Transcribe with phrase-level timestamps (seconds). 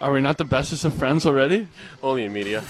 [0.00, 1.68] Are we not the bestest of friends already?
[2.02, 2.62] Only in media.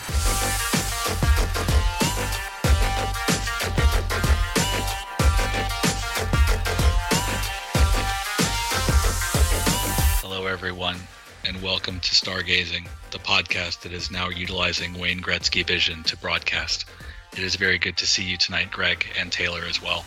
[10.21, 10.97] Hello, everyone,
[11.45, 16.87] and welcome to Stargazing, the podcast that is now utilizing Wayne Gretzky vision to broadcast.
[17.35, 20.05] It is very good to see you tonight, Greg and Taylor as well.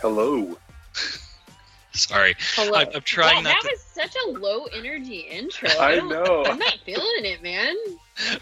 [0.00, 0.58] Hello.
[1.94, 2.78] Sorry, Hello.
[2.78, 3.70] I'm, I'm trying Wow, not that to.
[3.72, 5.68] was such a low energy intro.
[5.80, 6.44] I don't- know.
[6.44, 7.74] I'm not feeling it, man.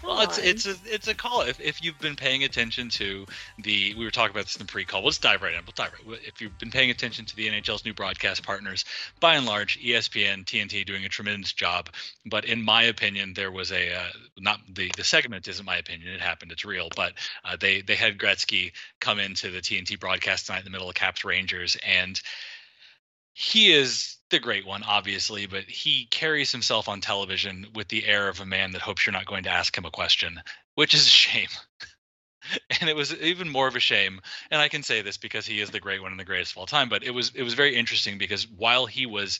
[0.03, 0.45] Well, it's on.
[0.45, 1.41] it's a it's a call.
[1.41, 3.25] If, if you've been paying attention to
[3.59, 5.03] the, we were talking about this in the pre-call.
[5.03, 5.61] Let's dive right in.
[5.65, 6.19] We'll dive right.
[6.23, 8.85] If you've been paying attention to the NHL's new broadcast partners,
[9.19, 11.89] by and large, ESPN, TNT doing a tremendous job.
[12.25, 16.13] But in my opinion, there was a uh, not the the segment isn't my opinion.
[16.13, 16.51] It happened.
[16.51, 16.89] It's real.
[16.95, 17.13] But
[17.43, 20.93] uh, they they had Gretzky come into the TNT broadcast tonight in the middle of
[20.95, 22.19] Caps Rangers, and
[23.33, 28.29] he is the great one, obviously, but he carries himself on television with the air
[28.29, 30.41] of a man that hopes you're not going to ask him a question,
[30.75, 31.49] which is a shame.
[32.81, 35.61] and it was even more of a shame, and I can say this because he
[35.61, 37.53] is the great one and the greatest of all time, but it was it was
[37.53, 39.39] very interesting because while he was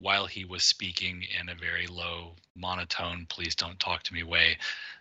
[0.00, 4.56] while he was speaking in a very low monotone, please don't talk to me way,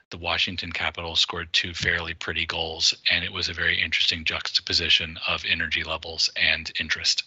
[0.10, 5.18] the Washington Capitals scored two fairly pretty goals, and it was a very interesting juxtaposition
[5.28, 7.24] of energy levels and interest.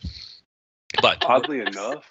[1.00, 2.04] But Oddly enough,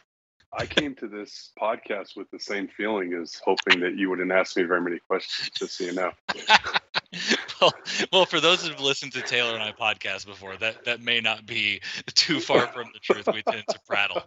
[0.53, 4.57] I came to this podcast with the same feeling as hoping that you wouldn't ask
[4.57, 6.11] me very many questions, just so you know.
[7.61, 7.73] well,
[8.11, 11.45] well, for those who've listened to Taylor and I podcast before, that that may not
[11.45, 11.81] be
[12.15, 13.27] too far from the truth.
[13.33, 14.23] We tend to prattle.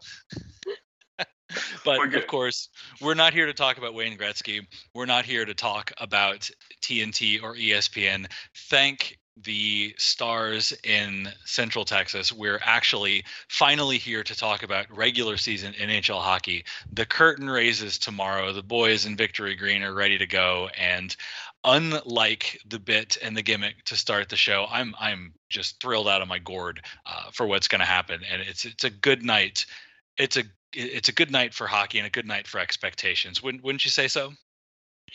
[1.85, 2.69] but We're of course,
[3.01, 4.67] we're not here to talk about Wayne Gretzky.
[4.95, 6.51] We're not here to talk about
[6.83, 8.31] TNT or ESPN.
[8.71, 12.33] Thank the stars in Central Texas.
[12.33, 16.65] We're actually finally here to talk about regular season NHL hockey.
[16.93, 18.53] The curtain raises tomorrow.
[18.53, 21.15] The boys in Victory Green are ready to go, and
[21.65, 26.23] unlike the bit and the gimmick to start the show, I'm I'm just thrilled out
[26.23, 29.67] of my gourd uh, for what's going to happen, and it's it's a good night.
[30.17, 33.43] It's a it's a good night for hockey and a good night for expectations.
[33.43, 34.33] Wouldn't wouldn't you say so?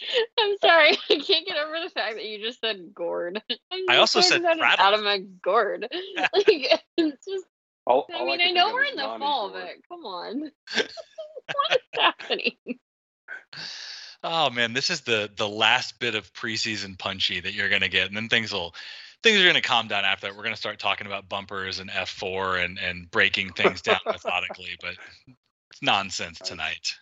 [0.40, 0.98] I'm sorry.
[1.10, 3.42] I can't get over the fact that you just said gourd.
[3.72, 4.86] I'm I also so said excited rattle.
[4.86, 5.88] out of my gourd.
[6.34, 7.46] like it's just.
[7.88, 9.64] All, I all mean, can I know we're in the fall, Gord.
[9.64, 10.52] but come on.
[10.76, 12.58] what is happening?
[14.24, 18.08] Oh man, this is the the last bit of preseason punchy that you're gonna get,
[18.08, 18.76] and then things will
[19.24, 20.36] things are gonna calm down after that.
[20.36, 24.96] We're gonna start talking about bumpers and F4 and and breaking things down methodically, but
[25.72, 26.96] it's nonsense tonight.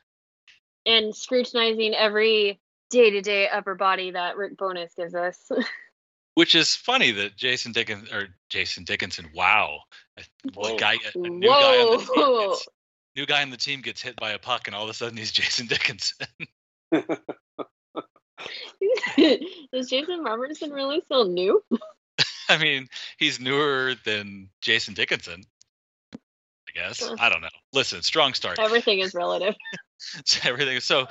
[0.85, 2.59] And scrutinizing every
[2.89, 5.51] day-to-day upper body that Rick Bowness gives us.
[6.35, 9.79] Which is funny that Jason Dickinson or Jason Dickinson, wow,
[10.17, 10.77] a, a Whoa.
[10.77, 12.49] guy, a new guy on the team Whoa.
[12.49, 12.67] gets,
[13.15, 15.17] new guy on the team gets hit by a puck, and all of a sudden
[15.17, 16.27] he's Jason Dickinson.
[19.73, 21.63] Is Jason Robertson really still new?
[22.49, 22.87] I mean,
[23.17, 25.41] he's newer than Jason Dickinson.
[26.13, 27.49] I guess I don't know.
[27.73, 28.59] Listen, strong start.
[28.59, 29.55] Everything is relative.
[30.43, 30.79] everything.
[30.79, 31.07] So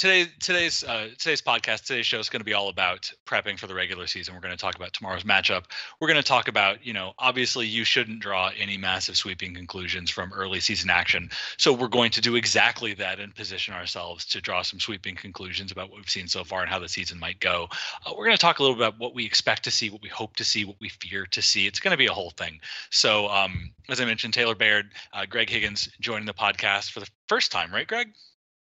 [0.00, 3.66] today, today's uh, today's podcast, today's show is going to be all about prepping for
[3.66, 4.34] the regular season.
[4.34, 5.64] We're going to talk about tomorrow's matchup.
[6.00, 10.08] We're going to talk about, you know, obviously you shouldn't draw any massive sweeping conclusions
[10.08, 11.28] from early season action.
[11.58, 15.70] So we're going to do exactly that and position ourselves to draw some sweeping conclusions
[15.70, 17.68] about what we've seen so far and how the season might go.
[18.06, 20.00] Uh, we're going to talk a little bit about what we expect to see, what
[20.00, 21.66] we hope to see, what we fear to see.
[21.66, 22.58] It's going to be a whole thing.
[22.88, 27.08] So, um, as I mentioned, Taylor Baird, uh, Greg Higgins joining the podcast for the
[27.28, 28.08] first time, right, Greg?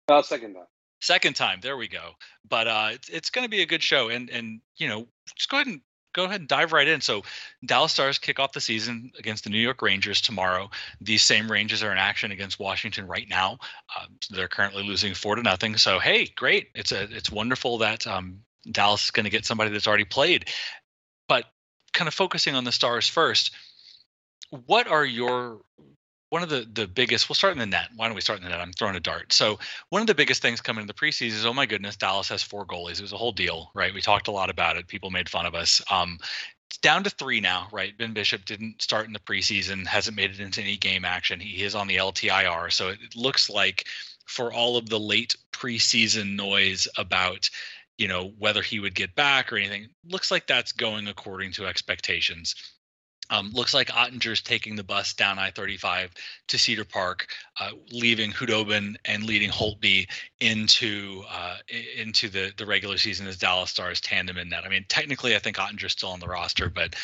[0.09, 0.65] Uh, second time.
[1.01, 2.13] Second time there we go.
[2.49, 5.49] But uh it's, it's going to be a good show and and you know just
[5.49, 5.81] go ahead and
[6.13, 7.01] go ahead and dive right in.
[7.01, 7.23] So
[7.65, 10.71] dallas stars kick off the season against the new york rangers tomorrow.
[11.01, 13.59] These same rangers are in action against washington right now.
[13.97, 15.77] Uh, they're currently losing four to nothing.
[15.77, 16.69] So hey great.
[16.75, 18.41] It's a it's wonderful that um
[18.71, 20.49] dallas is going to get somebody that's already played.
[21.29, 21.45] But
[21.93, 23.53] kind of focusing on the stars first
[24.67, 25.61] what are your
[26.31, 27.91] one of the the biggest we'll start in the net.
[27.95, 28.61] Why don't we start in the net?
[28.61, 29.33] I'm throwing a dart.
[29.33, 29.59] So
[29.91, 32.43] one of the biggest things coming into the preseason is oh my goodness dallas has
[32.43, 32.99] four goalies.
[32.99, 33.93] It was a whole deal right?
[33.93, 34.89] We talked a lot about it.
[34.89, 35.83] People made fun of us.
[35.91, 36.19] Um
[36.69, 37.97] it's down to three now right?
[37.99, 41.41] Ben bishop didn't start in the preseason hasn't made it into any game action.
[41.41, 43.87] He is on the ltir so it looks like
[44.27, 47.51] for all of the late preseason noise about
[47.99, 51.67] you know whether he would get back or anything looks like that's going according to
[51.67, 52.55] expectations
[53.31, 56.11] um, looks like Oettinger's taking the bus down I-35
[56.49, 57.29] to Cedar Park,
[57.61, 60.09] uh, leaving Khudobin and leading Holtby
[60.41, 61.57] into uh,
[61.97, 64.65] into the the regular season as Dallas Stars tandem in that.
[64.65, 66.97] I mean, technically, I think Oettinger's still on the roster, but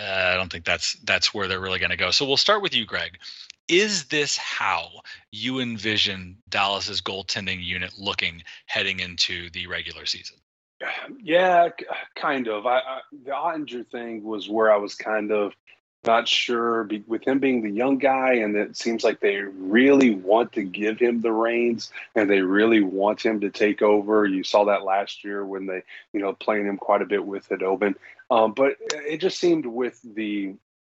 [0.00, 2.10] uh, I don't think that's that's where they're really going to go.
[2.12, 3.18] So we'll start with you, Greg.
[3.68, 10.38] is this how you envision Dallas's goaltending unit looking heading into the regular season?
[11.22, 11.68] Yeah,
[12.16, 12.66] kind of.
[12.66, 15.52] I, I the Oettinger thing was where I was kind of
[16.04, 20.14] not sure be, with him being the young guy, and it seems like they really
[20.14, 24.24] want to give him the reins and they really want him to take over.
[24.24, 25.82] You saw that last year when they,
[26.12, 27.96] you know, playing him quite a bit with Khudobin.
[28.30, 30.54] Um, but it just seemed with the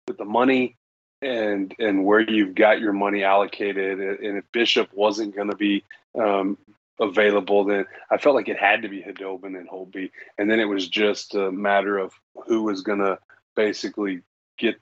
[0.07, 0.75] with the money
[1.21, 5.83] and and where you've got your money allocated, and if Bishop wasn't going to be
[6.19, 6.57] um,
[6.99, 10.65] available, then I felt like it had to be Khudobin and Holtby, and then it
[10.65, 12.13] was just a matter of
[12.47, 13.19] who was going to
[13.55, 14.21] basically
[14.57, 14.75] get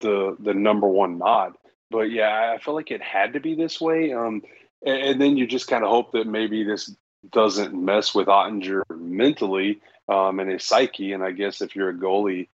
[0.00, 1.54] the the number one nod.
[1.90, 4.12] But yeah, I felt like it had to be this way.
[4.12, 4.42] Um,
[4.84, 6.94] and, and then you just kind of hope that maybe this
[7.30, 11.12] doesn't mess with Oettinger mentally um, and his psyche.
[11.12, 12.48] And I guess if you're a goalie,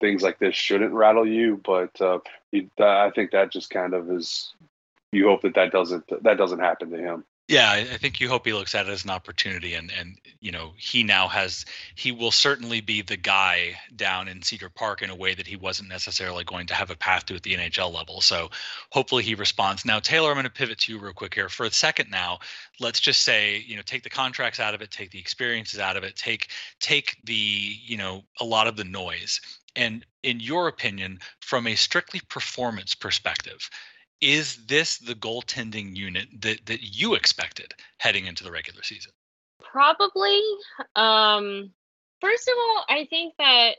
[0.00, 1.60] things like this shouldn't rattle you.
[1.64, 2.18] But uh,
[2.78, 4.52] I think that just kind of is.
[5.14, 7.24] You hope that that doesn't that doesn't happen to him.
[7.52, 10.50] Yeah, I think you hope he looks at it as an opportunity, and and you
[10.50, 11.66] know he now has
[11.96, 15.56] he will certainly be the guy down in Cedar Park in a way that he
[15.56, 18.22] wasn't necessarily going to have a path to at the NHL level.
[18.22, 18.48] So
[18.90, 19.84] hopefully he responds.
[19.84, 22.10] Now Taylor, I'm going to pivot to you real quick here for a second.
[22.10, 22.38] Now
[22.80, 25.98] let's just say you know take the contracts out of it, take the experiences out
[25.98, 26.48] of it, take
[26.80, 27.34] take the
[27.84, 29.42] you know a lot of the noise.
[29.76, 33.68] And in your opinion, from a strictly performance perspective,
[34.22, 39.12] is this the goaltending unit that that you expected heading into the regular season?
[39.60, 40.40] Probably.
[40.94, 41.72] Um,
[42.20, 43.72] first of all, I think that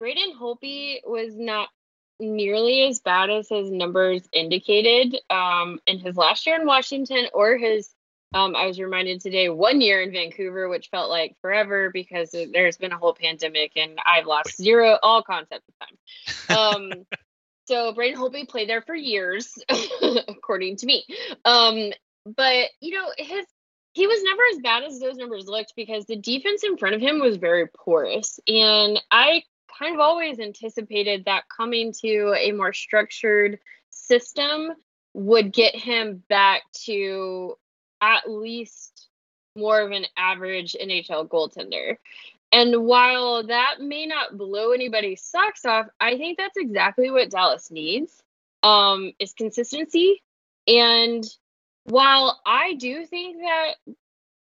[0.00, 1.68] Braden Holtby was not
[2.18, 7.56] nearly as bad as his numbers indicated um, in his last year in Washington or
[7.56, 7.88] his.
[8.34, 12.76] Um, I was reminded today one year in Vancouver, which felt like forever because there's
[12.76, 15.96] been a whole pandemic and I've lost zero all concept of time.
[16.48, 17.06] Um,
[17.66, 19.58] So Braden Holtby played there for years,
[20.28, 21.04] according to me.
[21.44, 21.92] Um,
[22.24, 23.46] but you know, his
[23.92, 27.00] he was never as bad as those numbers looked because the defense in front of
[27.00, 28.38] him was very porous.
[28.46, 29.42] And I
[29.78, 33.58] kind of always anticipated that coming to a more structured
[33.88, 34.72] system
[35.14, 37.56] would get him back to
[38.02, 39.08] at least
[39.56, 41.96] more of an average NHL goaltender.
[42.56, 47.70] And while that may not blow anybody's socks off, I think that's exactly what Dallas
[47.70, 48.22] needs
[48.62, 50.22] um, is consistency.
[50.66, 51.22] And
[51.84, 53.74] while I do think that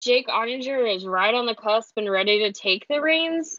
[0.03, 3.59] Jake Oettinger is right on the cusp and ready to take the reins,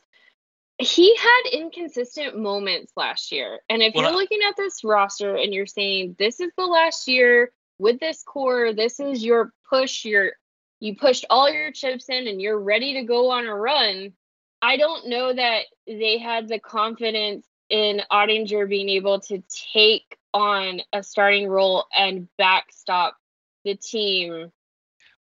[0.77, 3.57] he had inconsistent moments last year.
[3.69, 7.07] And if well, you're looking at this roster and you're saying this is the last
[7.07, 10.33] year with this core, this is your push, your
[10.79, 14.13] you pushed all your chips in and you're ready to go on a run
[14.63, 19.43] I don't know that they had the confidence in Oettinger being able to
[19.73, 23.17] take on a starting role and backstop
[23.65, 24.53] the team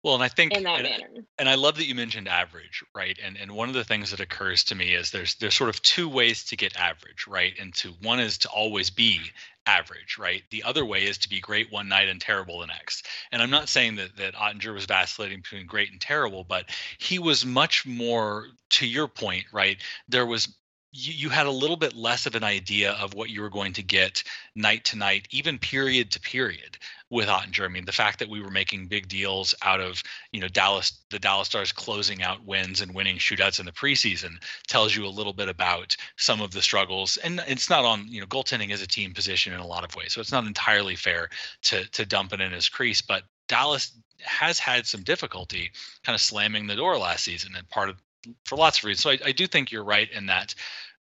[0.02, 1.26] well, and I think in that and, manner.
[1.38, 3.18] And I love that you mentioned average, right?
[3.24, 5.80] And and one of the things that occurs to me is there's there's sort of
[5.82, 7.54] two ways to get average, right?
[7.60, 9.20] And to one is to always be
[9.66, 10.42] average, right?
[10.50, 13.06] The other way is to be great one night and terrible the next.
[13.30, 17.18] And I'm not saying that that Oettinger was vacillating between great and terrible, but he
[17.18, 19.76] was much more to your point, right?
[20.08, 20.48] There was
[20.92, 23.72] you, you had a little bit less of an idea of what you were going
[23.72, 24.22] to get
[24.54, 26.76] night to night, even period to period
[27.08, 27.64] with Oettinger.
[27.64, 30.02] I mean, the fact that we were making big deals out of,
[30.32, 34.36] you know, Dallas, the Dallas Stars closing out wins and winning shootouts in the preseason
[34.68, 37.16] tells you a little bit about some of the struggles.
[37.18, 39.96] And it's not on, you know, goaltending is a team position in a lot of
[39.96, 40.12] ways.
[40.12, 41.30] So it's not entirely fair
[41.62, 43.00] to to dump it in his crease.
[43.00, 45.70] But Dallas has had some difficulty
[46.04, 47.96] kind of slamming the door last season and part of
[48.44, 49.02] for lots of reasons.
[49.02, 50.54] So I, I do think you're right in that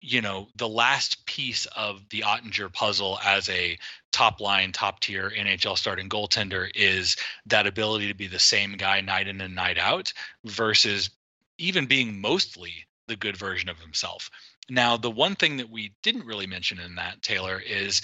[0.01, 3.77] you know the last piece of the Oettinger puzzle as a
[4.11, 9.01] top line, top tier NHL starting goaltender is that ability to be the same guy
[9.01, 10.13] night in and night out
[10.45, 11.09] versus
[11.57, 12.73] even being mostly
[13.07, 14.29] the good version of himself.
[14.69, 18.01] Now, the one thing that we didn't really mention in that Taylor is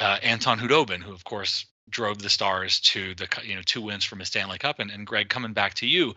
[0.00, 4.04] uh, Anton Khudobin who of course drove the Stars to the you know two wins
[4.04, 4.80] from a Stanley Cup.
[4.80, 6.14] And, and Greg, coming back to you,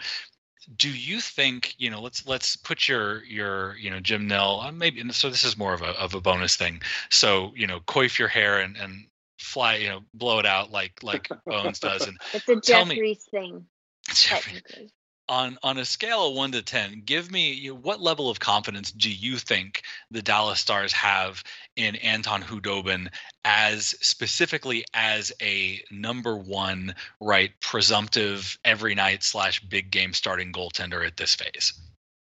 [0.76, 4.72] do you think you know let's let's put your your you know Jim Nill uh,
[4.72, 6.82] maybe so this is more of a of a bonus thing.
[7.10, 9.06] So you know coif your hair and and
[9.38, 13.66] fly you know blow it out like like Bones does and it's a Jeffries thing
[14.08, 14.92] technically
[15.30, 18.40] on on a scale of one to ten, give me you know, what level of
[18.40, 21.44] confidence do you think the Dallas Stars have
[21.76, 23.10] in Anton Khudobin
[23.46, 31.06] as specifically as a number one, right, presumptive every night slash big game starting goaltender
[31.06, 31.80] at this phase?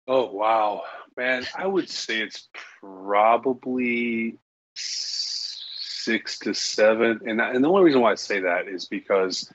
[0.07, 0.83] Oh wow,
[1.17, 1.47] man!
[1.57, 2.49] I would say it's
[2.81, 4.37] probably
[4.75, 7.21] six to seven.
[7.27, 9.53] And and the only reason why I say that is because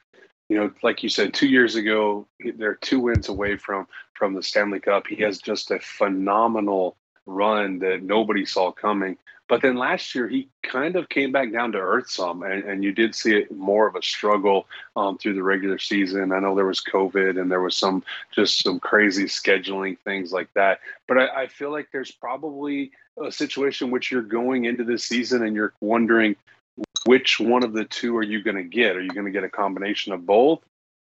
[0.50, 4.44] you know, like you said, two years ago, they're two wins away from from the
[4.44, 5.08] Stanley Cup.
[5.08, 9.18] He has just a phenomenal run that nobody saw coming.
[9.48, 12.84] But then last year, he kind of came back down to earth some, and, and
[12.84, 16.32] you did see it more of a struggle um, through the regular season.
[16.32, 20.52] I know there was COVID and there was some just some crazy scheduling things like
[20.56, 20.80] that.
[21.08, 22.92] But I, I feel like there's probably
[23.24, 26.36] a situation which you're going into this season and you're wondering
[27.06, 28.96] which one of the two are you going to get?
[28.96, 30.62] Are you going to get a combination of both?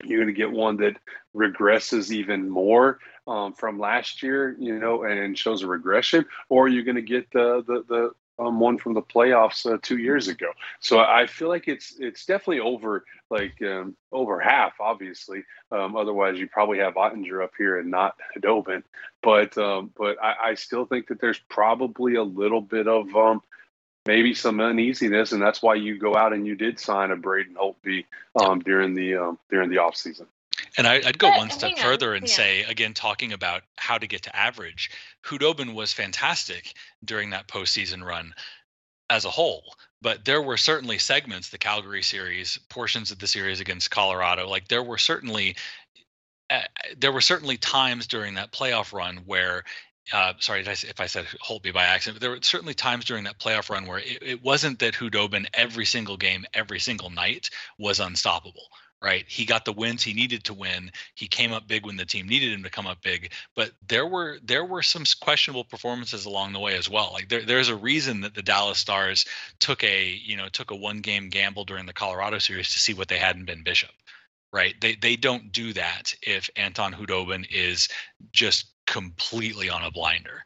[0.05, 0.97] You're going to get one that
[1.35, 6.81] regresses even more um, from last year, you know, and shows a regression, or you're
[6.81, 10.29] you going to get the the the um, one from the playoffs uh, two years
[10.29, 10.49] ago.
[10.81, 15.45] So I feel like it's it's definitely over like um, over half, obviously.
[15.73, 18.83] Um, otherwise, you probably have Oettinger up here and not Khudobin.
[19.23, 23.43] But um, but I, I, still think that there's probably a little bit of um,
[24.07, 27.55] maybe some uneasiness, and that's why you go out and you did sign a Braden
[27.55, 28.05] Holtby
[28.41, 30.27] um, during the um, during the off season.
[30.79, 32.35] And I, would go but, one step further and yeah.
[32.35, 34.91] say, again, talking about how to get to average,
[35.25, 38.35] Khudobin was fantastic during that postseason run
[39.11, 39.63] as a whole.
[40.03, 44.69] But there were certainly segments, the Calgary series, portions of the series against Colorado, like
[44.69, 45.57] there were certainly
[46.49, 46.61] uh,
[46.97, 49.65] there were certainly times during that playoff run where
[50.13, 53.41] uh, sorry if I said Holtby by accident, but there were certainly times during that
[53.41, 58.01] playoff run where it, it wasn't that Khudobin every single game, every single night was
[58.01, 58.69] unstoppable.
[59.03, 60.91] Right, he got the wins he needed to win.
[61.15, 63.31] He came up big when the team needed him to come up big.
[63.55, 67.11] But there were there were some questionable performances along the way as well.
[67.13, 69.27] Like there, there's a reason that the Dallas Stars
[69.61, 72.95] took a you know took a one game gamble during the Colorado series to see
[72.95, 73.91] what they had in Ben Bishop
[74.53, 74.75] right?
[74.81, 77.89] They they don't do that if Anton Khudobin is
[78.33, 80.43] just completely on a blinder.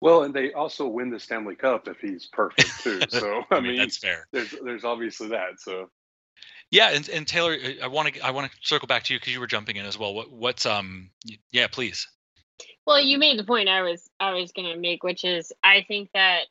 [0.00, 3.00] Well, and they also win the Stanley Cup if he's perfect too.
[3.08, 4.26] So I, I mean, mean, that's fair.
[4.32, 5.58] There's there's obviously that.
[5.60, 5.88] So
[6.70, 9.32] yeah, and, and Taylor, I want to I want to circle back to you because
[9.32, 10.14] you were jumping in as well.
[10.14, 11.10] What what's um
[11.52, 12.06] yeah, please.
[12.86, 16.10] Well, you made the point I was I was gonna make, which is I think
[16.14, 16.42] that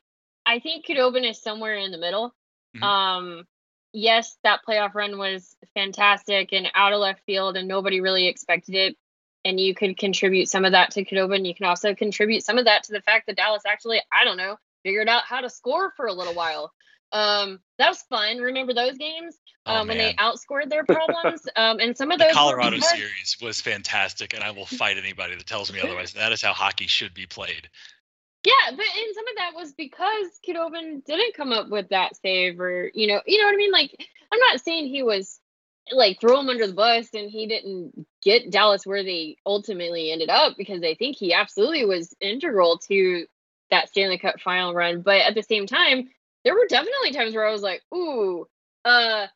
[0.46, 2.34] I think Khudobin is somewhere in the middle.
[2.76, 2.84] Mm-hmm.
[2.84, 3.44] Um,
[3.92, 8.76] yes, that playoff run was fantastic and out of left field, and nobody really expected
[8.76, 8.98] it
[9.46, 11.46] and you could contribute some of that to Khudobin.
[11.46, 14.38] You can also contribute some of that to the fact that Dallas actually, I don't
[14.38, 16.72] know, figured out how to score for a little while.
[17.12, 18.40] Um, that was fun.
[18.40, 21.42] Remember those games oh, um, when they outscored their problems?
[21.56, 25.36] um, and some of those the Colorado series was fantastic, and I will fight anybody
[25.36, 26.14] that tells me otherwise.
[26.14, 27.70] That is how hockey should be played.
[28.46, 32.60] Yeah, but and some of that was because Khudobin didn't come up with that save,
[32.60, 33.72] or you know, you know what I mean.
[33.72, 33.92] Like,
[34.32, 35.40] I'm not saying he was
[35.92, 40.30] like throw him under the bus and he didn't get Dallas where they ultimately ended
[40.30, 43.26] up because I think he absolutely was integral to
[43.70, 45.02] that Stanley Cup final run.
[45.02, 46.10] But at the same time,
[46.44, 48.48] there were definitely times where I was like, ooh,
[48.86, 49.28] uh,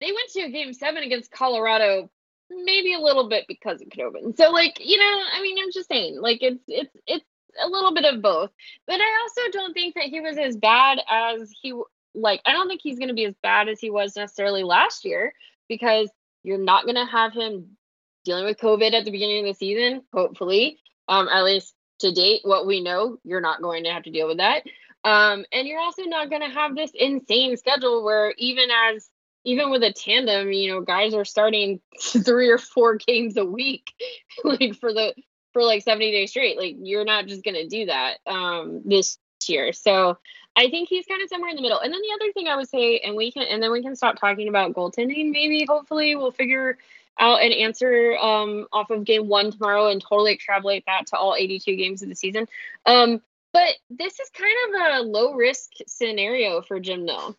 [0.00, 2.10] they went to game seven against Colorado,
[2.50, 4.36] maybe a little bit because of Khudobin.
[4.36, 7.24] So like, you know, I mean, I'm just saying, like it's it's it's
[7.62, 8.50] a little bit of both.
[8.86, 11.72] But I also don't think that he was as bad as he
[12.14, 15.32] like I don't think he's gonna be as bad as he was necessarily last year
[15.68, 16.10] because
[16.42, 17.76] you're not going to have him
[18.24, 20.78] dealing with COVID at the beginning of the season, hopefully.
[21.08, 24.26] Um, at least to date, what we know, you're not going to have to deal
[24.26, 24.62] with that.
[25.04, 29.08] Um, and you're also not going to have this insane schedule where even as
[29.46, 33.92] even with a tandem, you know, guys are starting three or four games a week,
[34.44, 35.14] like for the
[35.52, 36.58] for like 70 days straight.
[36.58, 39.72] Like you're not just gonna do that um this year.
[39.72, 40.18] So
[40.56, 41.80] I think he's kind of somewhere in the middle.
[41.80, 43.96] And then the other thing I would say, and we can, and then we can
[43.96, 45.30] stop talking about goaltending.
[45.32, 46.78] Maybe, hopefully, we'll figure
[47.18, 51.34] out an answer um, off of game one tomorrow and totally extrapolate that to all
[51.36, 52.48] 82 games of the season.
[52.86, 53.20] Um,
[53.52, 57.36] but this is kind of a low risk scenario for Jim Nill.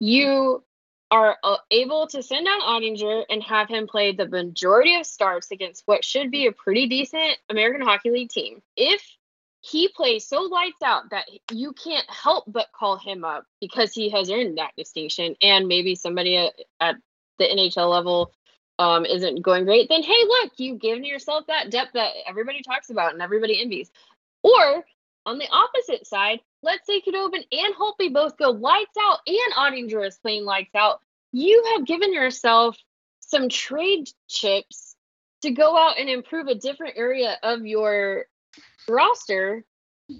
[0.00, 0.64] You
[1.10, 5.52] are uh, able to send down Oettinger and have him play the majority of starts
[5.52, 8.60] against what should be a pretty decent American Hockey League team.
[8.76, 9.02] If
[9.68, 14.10] he plays so lights out that you can't help but call him up because he
[14.10, 16.96] has earned that distinction and maybe somebody at, at
[17.38, 18.32] the NHL level
[18.78, 22.90] um, isn't going great, then hey, look, you've given yourself that depth that everybody talks
[22.90, 23.90] about and everybody envies.
[24.42, 24.84] Or
[25.24, 30.06] on the opposite side, let's say Khudobin and Holtby both go lights out and Oettinger
[30.06, 31.00] is playing lights out.
[31.32, 32.76] You have given yourself
[33.20, 34.94] some trade chips
[35.42, 38.26] to go out and improve a different area of your
[38.88, 39.64] roster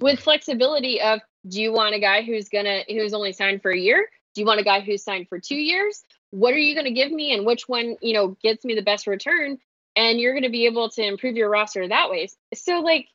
[0.00, 3.78] with flexibility of do you want a guy who's gonna who's only signed for a
[3.78, 4.08] year?
[4.35, 6.02] Do you want a guy who's signed for two years?
[6.30, 9.06] What are you gonna give me and which one, you know, gets me the best
[9.06, 9.58] return?
[9.94, 12.28] And you're gonna be able to improve your roster that way.
[12.54, 13.08] So like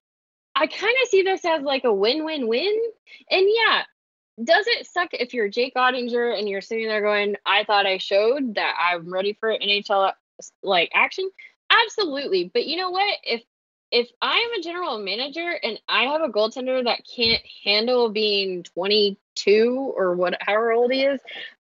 [0.56, 2.82] I kind of see this as like a win-win-win.
[3.30, 3.84] And yeah,
[4.44, 7.98] does it suck if you're Jake Oettinger and you're sitting there going, I thought I
[7.98, 10.14] showed that I'm ready for NHL
[10.64, 11.30] like action?
[11.70, 12.50] Absolutely.
[12.54, 13.18] But you know what?
[13.24, 13.44] If
[13.92, 18.64] if I am a general manager and I have a goaltender that can't handle being
[18.64, 21.20] 22 or what however old he is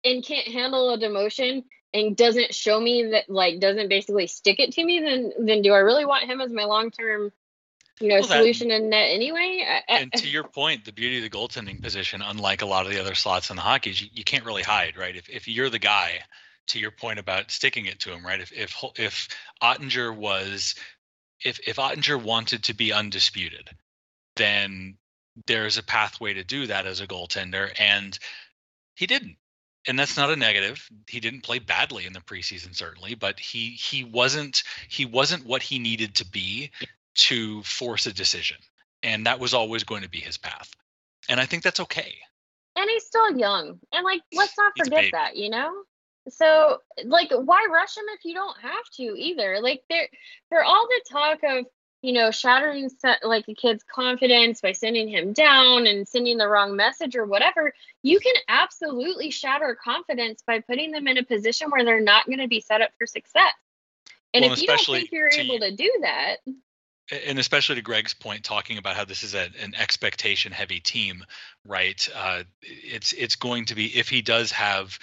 [0.05, 4.73] and can't handle a demotion and doesn't show me that like doesn't basically stick it
[4.73, 7.33] to me, then then do I really want him as my long term
[8.01, 9.65] you know, well, solution that, in net anyway.
[9.89, 13.01] and to your point, the beauty of the goaltending position, unlike a lot of the
[13.01, 15.15] other slots in the hockey, is you, you can't really hide, right?
[15.15, 16.19] If if you're the guy,
[16.69, 18.41] to your point about sticking it to him, right?
[18.41, 19.29] If if if
[19.63, 20.75] Oettinger was,
[21.43, 23.71] if if Oettinger wanted to be undisputed,
[24.37, 24.97] then
[25.47, 28.19] there's a pathway to do that as a goaltender, and
[28.95, 29.37] he didn't.
[29.87, 30.89] And that's not a negative.
[31.09, 35.63] He didn't play badly in the preseason, certainly, but he he wasn't he wasn't what
[35.63, 36.71] he needed to be
[37.15, 38.57] to force a decision.
[39.03, 40.71] And that was always going to be his path.
[41.29, 42.15] And I think that's okay.
[42.77, 43.79] And he's still young.
[43.93, 45.71] And like let's not forget that, you know?
[46.29, 49.61] So like why rush him if you don't have to either?
[49.61, 50.09] Like there
[50.49, 51.67] for all the talk of
[52.05, 52.91] you know, shattering
[53.23, 57.73] like a kid's confidence by sending him down and sending the wrong message or whatever,
[58.03, 62.41] you can absolutely shatter confidence by putting them in a position where they're not going
[62.41, 63.55] to be set up for success.
[64.35, 66.37] And well, if you don't think you're able to do that,
[67.27, 71.25] and especially to Greg's point, talking about how this is a, an expectation heavy team,
[71.67, 72.07] right?
[72.15, 74.99] Uh, it's it's going to be if he does have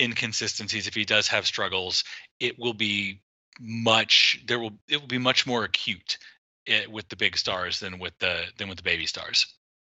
[0.00, 2.04] inconsistencies, if he does have struggles,
[2.40, 3.20] it will be
[3.60, 6.18] much there will it will be much more acute
[6.66, 9.46] it, eh, with the big stars than with the than with the baby stars.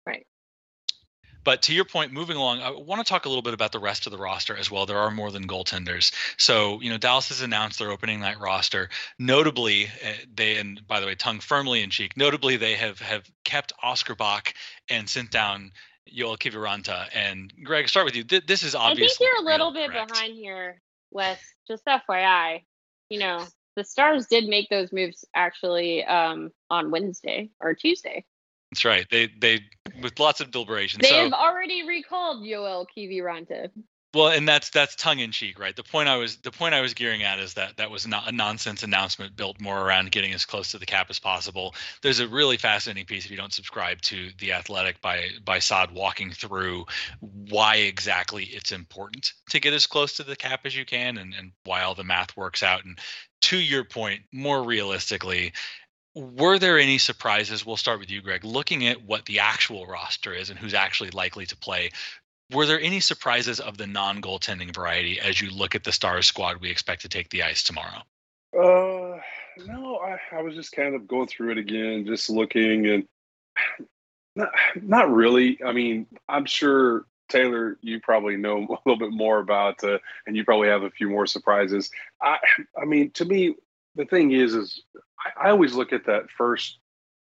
[0.06, 0.26] Right.
[1.46, 3.78] But to your point, moving along, I want to talk a little bit about the
[3.78, 4.84] rest of the roster as well.
[4.84, 6.12] There are more than goaltenders.
[6.38, 8.88] So, you know, Dallas has announced their opening night roster.
[9.16, 12.16] Notably, uh, they and by the way, tongue firmly in cheek.
[12.16, 14.54] Notably, they have have kept Oscar Bach
[14.90, 15.70] and sent down
[16.12, 17.08] Joel Kiviranta.
[17.14, 18.25] And Greg, start with you.
[18.25, 19.04] Th- this is obviously.
[19.04, 20.12] I think you're a little bit correct.
[20.12, 21.38] behind here, Wes.
[21.68, 22.62] Just FYI,
[23.10, 23.44] you know,
[23.76, 28.25] the Stars did make those moves actually um, on Wednesday or Tuesday.
[28.72, 29.06] That's right.
[29.10, 29.60] They they
[30.02, 31.00] with lots of deliberation.
[31.02, 33.71] They so, have already recalled Joel Kiviranta.
[34.16, 35.76] Well, and that's that's tongue in cheek, right?
[35.76, 38.26] The point I was the point I was gearing at is that that was not
[38.26, 41.74] a nonsense announcement built more around getting as close to the cap as possible.
[42.00, 45.90] There's a really fascinating piece if you don't subscribe to the Athletic by by Saad
[45.92, 46.86] walking through
[47.20, 51.34] why exactly it's important to get as close to the cap as you can and
[51.34, 52.86] and why all the math works out.
[52.86, 52.98] And
[53.42, 55.52] to your point, more realistically,
[56.14, 57.66] were there any surprises?
[57.66, 58.44] We'll start with you, Greg.
[58.44, 61.90] Looking at what the actual roster is and who's actually likely to play,
[62.52, 66.26] were there any surprises of the non goaltending variety as you look at the Stars
[66.26, 68.02] squad we expect to take the ice tomorrow?
[68.56, 69.21] Uh,
[69.67, 73.09] no, I, I was just kind of going through it again, just looking and
[74.37, 75.63] not, not really.
[75.65, 80.37] I mean, I'm sure Taylor, you probably know a little bit more about, uh, and
[80.37, 81.91] you probably have a few more surprises.
[82.23, 82.39] I,
[82.80, 83.56] I mean, to me,
[83.97, 84.82] the thing is, is
[85.19, 86.78] I, I always look at that first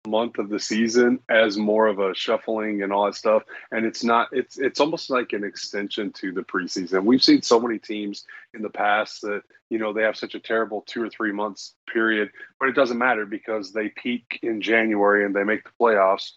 [0.07, 3.43] month of the season as more of a shuffling and all that stuff.
[3.71, 7.05] And it's not it's it's almost like an extension to the preseason.
[7.05, 10.41] We've seen so many teams in the past that you know they have such a
[10.41, 15.25] terrible two or three months period but it doesn't matter because they peak in january
[15.25, 16.33] and they make the playoffs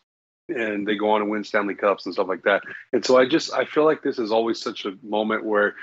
[0.50, 2.64] and they go on and win stanley cups and stuff like that.
[2.94, 5.76] And so i just i feel like this is always such a moment where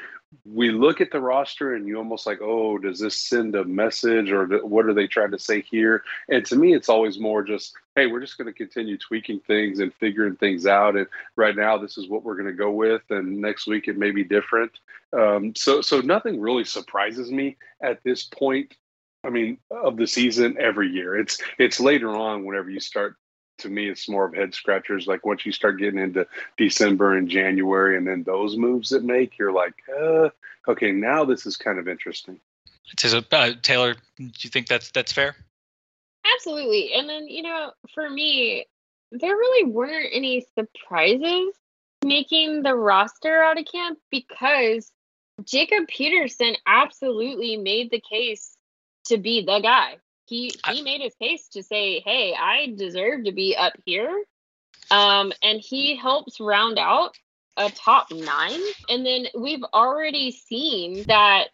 [0.44, 4.30] we look at the roster and you almost like, oh, does this send a message
[4.30, 6.02] or what are they trying to say here?
[6.28, 9.80] And to me, it's always more just, hey, we're just going to continue tweaking things
[9.80, 10.96] and figuring things out.
[10.96, 13.02] And right now, this is what we're going to go with.
[13.10, 14.72] And next week, it may be different.
[15.12, 18.74] Um, so, so nothing really surprises me at this point.
[19.24, 21.16] I mean, of the season every year.
[21.16, 23.16] It's it's later on whenever you start
[23.58, 25.06] to me it's more of head scratchers.
[25.06, 29.38] Like once you start getting into december and january and then those moves that make
[29.38, 30.28] you're like uh,
[30.68, 32.40] okay now this is kind of interesting.
[32.98, 35.36] So, uh, taylor do you think that's that's fair?
[36.36, 36.92] Absolutely.
[36.94, 38.66] And then you know for me
[39.12, 41.54] there really weren't any surprises
[42.04, 44.90] making the roster out of camp because
[45.44, 48.56] jacob peterson absolutely made the case
[49.04, 53.24] to be the guy he he I, made his case to say, "Hey, I deserve
[53.24, 54.24] to be up here,"
[54.90, 57.16] um, and he helps round out
[57.56, 58.60] a top nine.
[58.88, 61.48] And then we've already seen that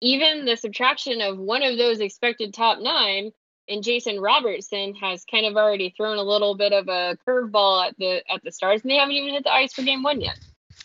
[0.00, 3.32] even the subtraction of one of those expected top nine
[3.68, 7.96] and Jason Robertson has kind of already thrown a little bit of a curveball at
[7.98, 10.38] the at the Stars, and they haven't even hit the ice for game one yet.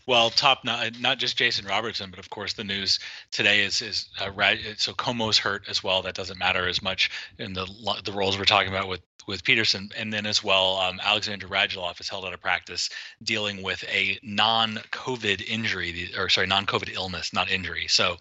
[0.07, 2.99] Well, top not not just Jason Robertson, but of course the news
[3.31, 4.31] today is is uh,
[4.77, 6.01] so Comeau's hurt as well.
[6.01, 7.67] That doesn't matter as much in the
[8.03, 11.99] the roles we're talking about with with Peterson, and then as well, um, Alexander Radulov
[11.99, 12.89] is held out of practice
[13.23, 17.87] dealing with a non-COVID injury, or sorry, non-COVID illness, not injury.
[17.87, 18.17] So,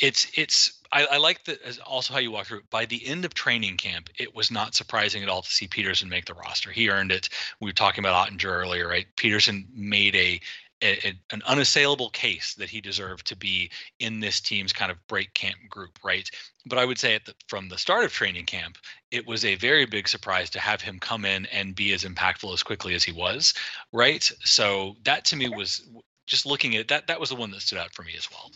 [0.00, 2.62] it's it's I, I like that also how you walk through.
[2.70, 6.08] By the end of training camp, it was not surprising at all to see Peterson
[6.08, 6.70] make the roster.
[6.70, 7.28] He earned it.
[7.60, 9.06] We were talking about Oettinger earlier, right?
[9.16, 10.40] Peterson made a
[10.82, 15.32] a, an unassailable case that he deserved to be in this team's kind of break
[15.34, 16.28] camp group, right?
[16.66, 18.78] But I would say the, from the start of training camp,
[19.10, 22.52] it was a very big surprise to have him come in and be as impactful
[22.52, 23.54] as quickly as he was,
[23.92, 24.28] right?
[24.44, 25.88] So that to me was
[26.26, 27.06] just looking at that.
[27.06, 28.50] That was the one that stood out for me as well.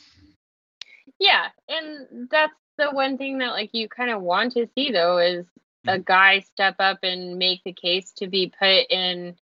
[1.18, 5.18] Yeah, and that's the one thing that like you kind of want to see though
[5.18, 5.46] is
[5.86, 6.02] a mm-hmm.
[6.04, 9.36] guy step up and make the case to be put in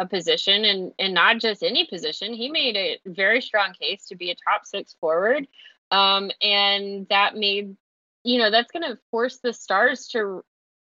[0.00, 2.32] a position and and not just any position.
[2.32, 5.46] He made a very strong case to be a top six forward.
[5.90, 7.76] Um, and that made
[8.24, 10.42] you know that's going to force the stars to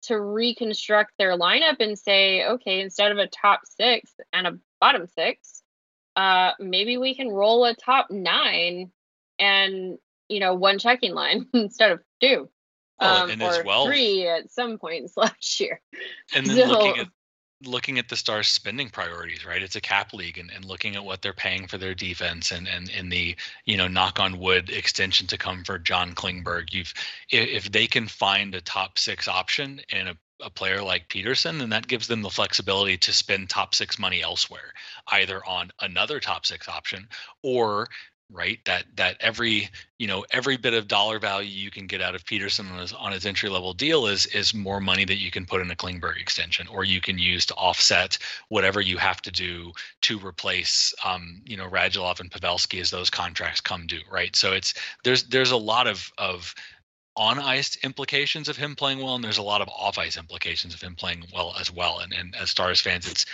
[0.02, 5.06] to reconstruct their lineup and say okay instead of a top six and a bottom
[5.06, 5.62] six
[6.16, 8.90] uh maybe we can roll a top nine
[9.38, 12.48] and you know one checking line instead of two
[12.98, 15.80] um, and or well, three at some points last year
[16.34, 17.08] and then so, looking at
[17.64, 19.62] looking at the stars spending priorities right?
[19.62, 22.68] It's a cap league and, and looking at what they're paying for their defense and
[22.68, 26.72] and in the you know knock on wood extension to come for john klingberg.
[26.72, 26.94] You've
[27.30, 31.68] if, they can find a top six option in a a player like Peterson, then
[31.70, 34.72] that gives them the flexibility to spend top six money elsewhere,
[35.08, 37.06] either on another top six option
[37.42, 37.86] or
[38.32, 38.58] right?
[38.64, 42.24] That that every you know every bit of dollar value you can get out of
[42.24, 45.44] peterson on his, on his entry level deal is is more money that you can
[45.44, 48.16] put in a klingberg extension or you can use to offset
[48.48, 53.10] whatever you have to do to replace um, you know radulov and pavelski as those
[53.10, 54.34] contracts come due right?
[54.36, 56.54] So it's there's there's a lot of of
[57.16, 60.72] on ice implications of him playing well and there's a lot of off ice implications
[60.72, 61.98] of him playing well as well.
[61.98, 63.26] And and as stars fans it's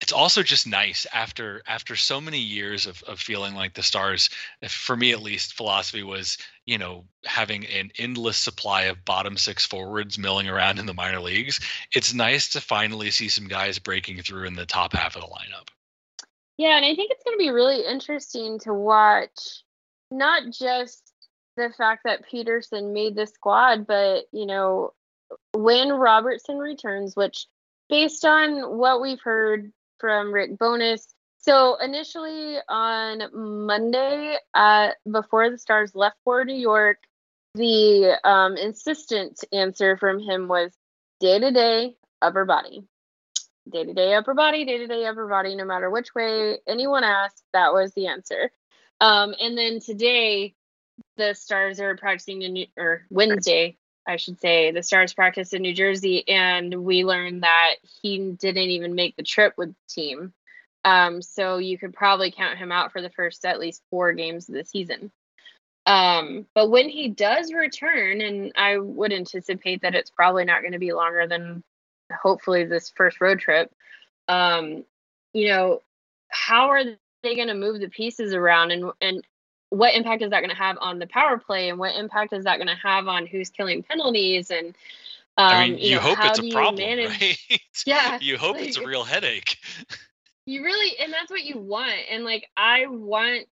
[0.00, 4.28] it's also just nice after after so many years of, of feeling like the stars
[4.68, 9.64] for me at least philosophy was you know having an endless supply of bottom six
[9.64, 11.60] forwards milling around in the minor leagues
[11.94, 15.28] it's nice to finally see some guys breaking through in the top half of the
[15.28, 15.68] lineup.
[16.58, 19.62] Yeah and i think it's going to be really interesting to watch
[20.10, 21.12] not just
[21.56, 24.92] the fact that peterson made the squad but you know
[25.54, 27.46] when robertson returns which
[27.88, 31.06] based on what we've heard from Rick Bowness.
[31.38, 33.22] So initially on
[33.66, 36.98] Monday, uh, before the Stars left for New York,
[37.54, 40.72] the um, insistent answer from him was
[41.20, 42.82] day to day upper body.
[43.68, 47.04] Day to day upper body, day to day upper body, no matter which way anyone
[47.04, 48.50] asked, that was the answer.
[49.00, 50.54] Um, and then today,
[51.16, 55.62] the Stars are practicing in New, or Wednesday, I should say, the Stars practice in
[55.62, 60.32] New Jersey, and we learned that he didn't even make the trip with the team.
[60.84, 64.48] Um, so you could probably count him out for the first at least four games
[64.48, 65.10] of the season.
[65.84, 70.72] Um, but when he does return, and I would anticipate that it's probably not going
[70.72, 71.62] to be longer than
[72.12, 73.72] hopefully this first road trip,
[74.28, 74.84] um,
[75.32, 75.82] you know,
[76.28, 76.82] how are
[77.22, 79.24] they going to move the pieces around and and
[79.70, 82.44] what impact is that going to have on the power play and what impact is
[82.44, 84.76] that going to have on who's killing penalties and
[85.38, 87.20] um, I mean, you, you know, hope it's a problem, manage...
[87.20, 87.60] right?
[87.84, 89.58] Yeah, you hope like, it's a real headache.
[90.46, 91.92] you really, and that's what you want.
[92.10, 93.46] And like, I want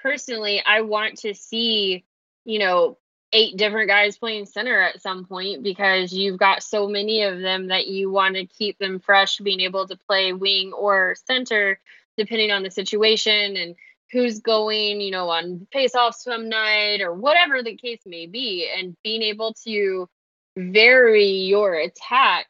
[0.00, 2.04] personally, I want to see,
[2.44, 2.98] you know,
[3.32, 7.68] eight different guys playing center at some point because you've got so many of them
[7.68, 11.78] that you want to keep them fresh, being able to play wing or center
[12.16, 13.76] depending on the situation and
[14.12, 18.68] who's going, you know, on face off swim night or whatever the case may be,
[18.76, 20.08] and being able to
[20.56, 22.46] vary your attack.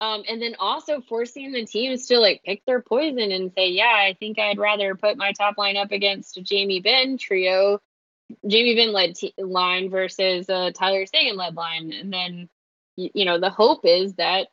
[0.00, 3.94] Um, and then also forcing the teams to like pick their poison and say, yeah,
[3.96, 7.80] I think I'd rather put my top line up against Jamie Benn trio,
[8.46, 11.92] Jamie Benn led t- line versus a Tyler Seguin led line.
[11.92, 12.48] And then,
[12.96, 14.48] you, you know, the hope is that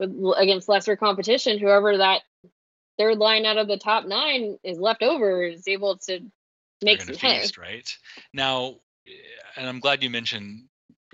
[0.00, 2.22] against lesser competition, whoever that
[2.98, 6.20] third line out of the top nine is left over is able to
[6.82, 7.96] make some feast, right?
[8.32, 9.12] Now eh,
[9.56, 10.64] and i'm glad you mentioned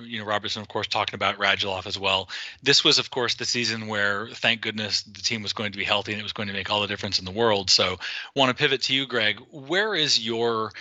[0.04, 2.28] you know Robertson, of course, talking about Radulov as well.
[2.62, 5.84] This was, of course, the season where, thank goodness, the team was going to be
[5.84, 7.70] healthy and it was going to make all the difference in the world.
[7.70, 7.98] So,
[8.34, 9.40] want to pivot to you, Greg.
[9.50, 10.72] Where is your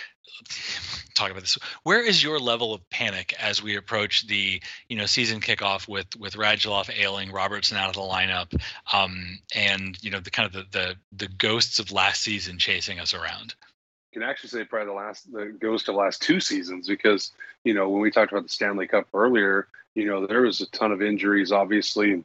[1.14, 1.58] talk about this.
[1.82, 6.14] Where is your level of panic as we approach the you know season kickoff with
[6.16, 8.60] with Radulov ailing, Robertson out of the lineup,
[8.92, 13.00] um, and you know the kind of the, the the ghosts of last season chasing
[13.00, 13.54] us around?
[14.12, 17.32] Can actually say probably the last that goes to the last two seasons because
[17.64, 20.66] you know when we talked about the Stanley Cup earlier, you know there was a
[20.66, 22.12] ton of injuries, obviously.
[22.12, 22.24] And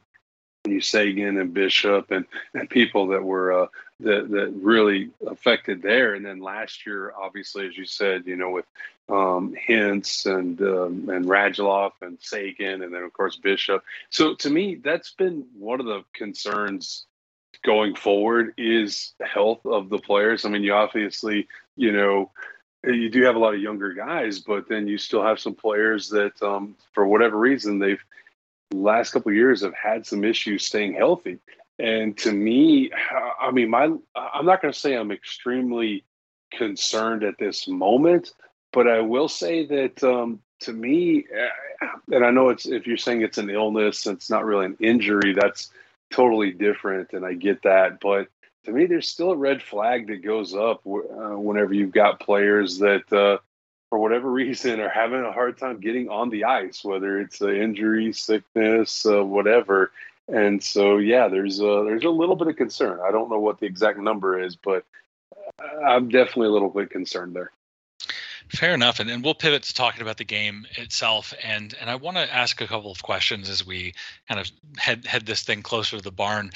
[0.66, 3.66] you Seguin and Bishop and, and people that were uh,
[4.00, 8.50] that that really affected there, and then last year, obviously, as you said, you know
[8.50, 8.66] with
[9.08, 13.82] um, Hintz and um, and Radulov and Seguin, and then of course Bishop.
[14.10, 17.06] So to me, that's been one of the concerns
[17.62, 20.44] going forward is health of the players.
[20.44, 22.30] I mean, you obviously, you know,
[22.84, 26.08] you do have a lot of younger guys, but then you still have some players
[26.10, 28.02] that, um, for whatever reason, they've
[28.72, 31.38] last couple years have had some issues staying healthy.
[31.78, 32.90] And to me,
[33.40, 36.04] I mean, my I'm not going to say I'm extremely
[36.52, 38.32] concerned at this moment,
[38.72, 42.96] but I will say that um, to me, eh, and I know it's if you're
[42.96, 45.34] saying it's an illness, it's not really an injury.
[45.34, 45.70] That's
[46.10, 48.00] totally different, and I get that.
[48.00, 48.28] But
[48.64, 52.78] to me, there's still a red flag that goes up uh, whenever you've got players
[52.78, 53.38] that, uh,
[53.90, 57.54] for whatever reason, are having a hard time getting on the ice, whether it's an
[57.54, 59.90] injury, sickness, uh, whatever.
[60.28, 63.00] And so, yeah, there's a, there's a little bit of concern.
[63.02, 64.84] I don't know what the exact number is, but
[65.86, 67.50] I'm definitely a little bit concerned there.
[68.50, 71.96] Fair enough, and, and we'll pivot to talking about the game itself, and and I
[71.96, 73.94] want to ask a couple of questions as we
[74.26, 76.50] kind of head head this thing closer to the barn,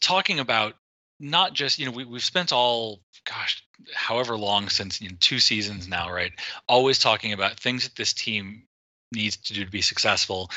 [0.00, 0.74] talking about
[1.18, 5.38] not just you know we we've spent all gosh however long since you know, two
[5.38, 6.32] seasons now, right?
[6.68, 8.64] Always talking about things that this team
[9.12, 10.50] needs to do to be successful,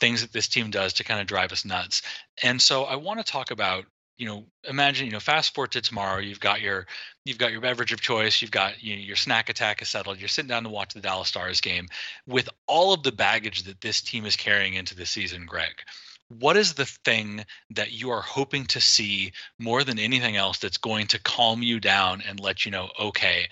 [0.00, 2.00] things that this team does to kind of drive us nuts,
[2.42, 3.84] and so I want to talk about
[4.22, 6.86] you know imagine you know fast forward to tomorrow you've got your
[7.24, 10.20] you've got your beverage of choice you've got you know, your snack attack is settled
[10.20, 11.88] you're sitting down to watch the dallas stars game.
[12.28, 15.72] With all of the baggage that this team is carrying into the season greg
[16.28, 20.78] what is the thing that you are hoping to see more than anything else that's
[20.78, 23.48] going to calm you down and let you know okay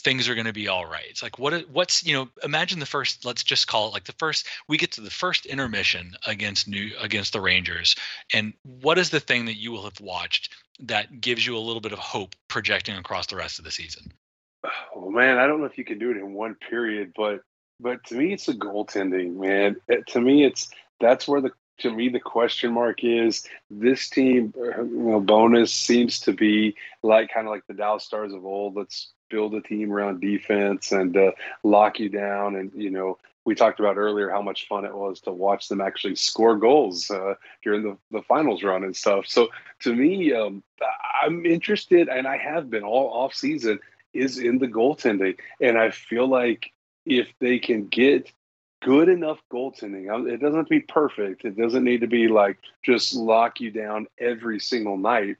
[0.00, 1.06] things are going to be all right.
[1.08, 4.12] It's like what what's you know imagine the first let's just call it like the
[4.12, 7.96] first we get to the first intermission against new against the Rangers
[8.32, 11.80] and what is the thing that you will have watched that gives you a little
[11.80, 14.12] bit of hope projecting across the rest of the season?
[14.94, 17.40] Oh man, I don't know if you can do it in one period, but
[17.80, 19.76] but to me it's the goaltending, man.
[20.08, 24.82] To me it's that's where the to me the question mark is this team uh,
[24.82, 28.76] you know, Bowness seems to be like kind of like the Dallas Stars of old.
[28.76, 31.32] Let's build a team around defense and uh,
[31.64, 32.54] lock you down.
[32.54, 35.80] And, you know, we talked about earlier how much fun it was to watch them
[35.80, 39.24] actually score goals uh, during the, the finals run and stuff.
[39.26, 39.48] So
[39.80, 40.62] to me, um,
[41.24, 43.80] I'm interested, and I have been all off season,
[44.12, 45.38] is in the goaltending.
[45.60, 46.70] And I feel like
[47.04, 48.30] if they can get
[48.82, 51.44] good enough goaltending, it doesn't have to be perfect.
[51.44, 55.36] It doesn't need to be like just lock you down every single night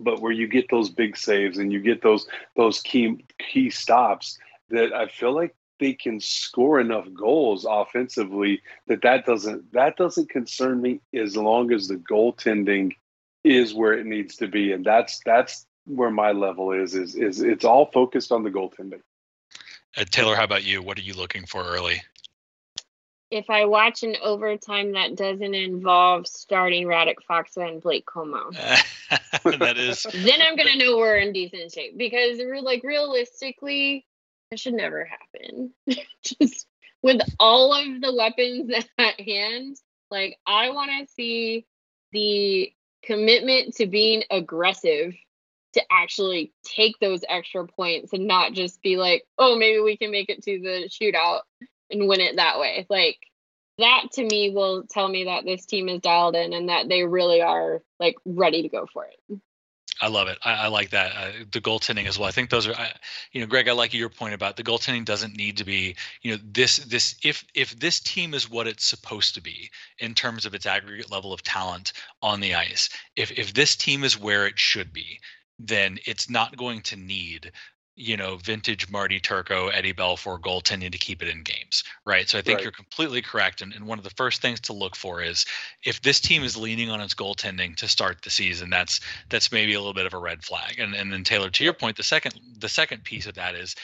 [0.00, 4.38] but where you get those big saves and you get those those key key stops
[4.70, 10.30] that I feel like they can score enough goals offensively that that doesn't that doesn't
[10.30, 12.92] concern me as long as the goaltending
[13.44, 17.40] is where it needs to be and that's that's where my level is is is
[17.40, 19.00] it's all focused on the goaltending.
[19.96, 20.82] Uh, Taylor, how about you?
[20.82, 22.02] What are you looking for early?
[23.30, 28.50] If I watch an overtime that doesn't involve starting Radek Faksa and Blake Comeau.
[29.58, 30.02] that is.
[30.14, 34.04] then I'm gonna know we're in decent shape because we're like realistically,
[34.50, 35.72] that should never happen.
[36.22, 36.66] Just
[37.02, 39.76] with all of the weapons at hand,
[40.10, 41.66] like I want to see
[42.12, 45.14] the commitment to being aggressive
[45.74, 50.10] to actually take those extra points and not just be like, oh, maybe we can
[50.10, 51.42] make it to the shootout
[51.90, 52.86] and win it that way.
[52.88, 53.18] Like
[53.78, 57.04] that to me will tell me that this team is dialed in and that they
[57.04, 59.40] really are like ready to go for it.
[60.02, 60.38] I love it.
[60.42, 61.12] I, I like that.
[61.14, 62.28] Uh, the goaltending as well.
[62.28, 62.92] I think those are, I,
[63.32, 63.68] you know, Greg.
[63.68, 67.16] I like your point about the goaltending doesn't need to be, you know, this this
[67.22, 71.10] if if this team is what it's supposed to be in terms of its aggregate
[71.10, 72.88] level of talent on the ice.
[73.16, 75.20] If if this team is where it should be,
[75.58, 77.52] then it's not going to need
[77.96, 82.28] you know, vintage Marty Turco, Eddie Belfour goaltending to keep it in games, right?
[82.28, 82.62] So I think right.
[82.62, 83.60] you're completely correct.
[83.60, 85.44] And, and one of the first things to look for is
[85.84, 89.74] if this team is leaning on its goaltending to start the season, that's that's maybe
[89.74, 90.78] a little bit of a red flag.
[90.78, 93.76] And and then Taylor, to your point, the second the second piece of that is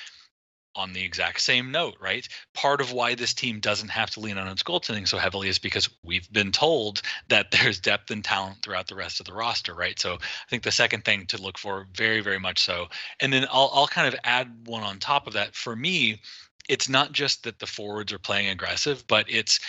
[0.77, 2.29] on the exact same note, right?
[2.55, 5.59] Part of why this team doesn't have to lean on its goaltending so heavily is
[5.59, 9.75] because we've been told that there's depth and talent throughout the rest of the roster,
[9.75, 9.99] right?
[9.99, 12.87] So I think the second thing to look for, very, very much so.
[13.21, 15.55] And then I'll, I'll kind of add one on top of that.
[15.55, 16.21] For me,
[16.69, 19.61] it's not just that the forwards are playing aggressive, but it's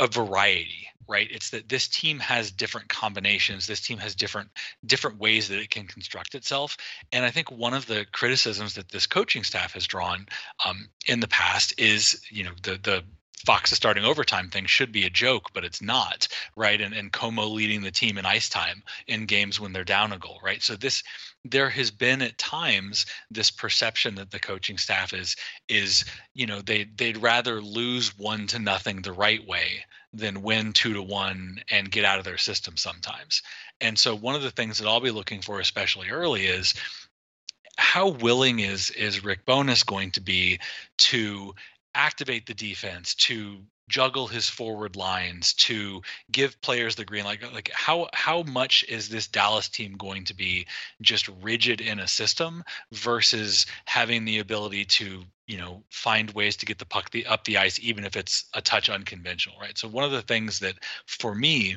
[0.00, 1.28] a variety right?
[1.32, 3.66] It's that this team has different combinations.
[3.66, 4.48] This team has different
[4.86, 6.76] different ways that it can construct itself.
[7.12, 10.26] And i think one of the criticisms that this coaching staff has drawn
[10.64, 13.04] um, in the past is you know the the
[13.46, 16.80] Faksa starting overtime thing should be a joke, but it's not, right?
[16.80, 20.18] And and Comeau leading the team in ice time in games when they're down a
[20.18, 20.62] goal, right?
[20.62, 21.02] So this
[21.44, 25.36] there has been at times this perception that the coaching staff is
[25.68, 30.72] is you know they they'd rather lose one to nothing the right way than win
[30.72, 33.42] two to one and get out of their system sometimes.
[33.80, 36.74] And so one of the things that I'll be looking for, especially early, is
[37.78, 40.58] how willing is is Rick Bowness going to be
[40.98, 41.54] to
[41.94, 46.00] activate the defense to juggle his forward lines to
[46.30, 50.34] give players the green light like how how much is this Dallas team going to
[50.34, 50.64] be
[51.02, 56.66] just rigid in a system versus having the ability to you know find ways to
[56.66, 59.76] get the puck the, up the ice even if it's a touch unconventional right?
[59.76, 60.76] So one of the things that
[61.06, 61.76] for me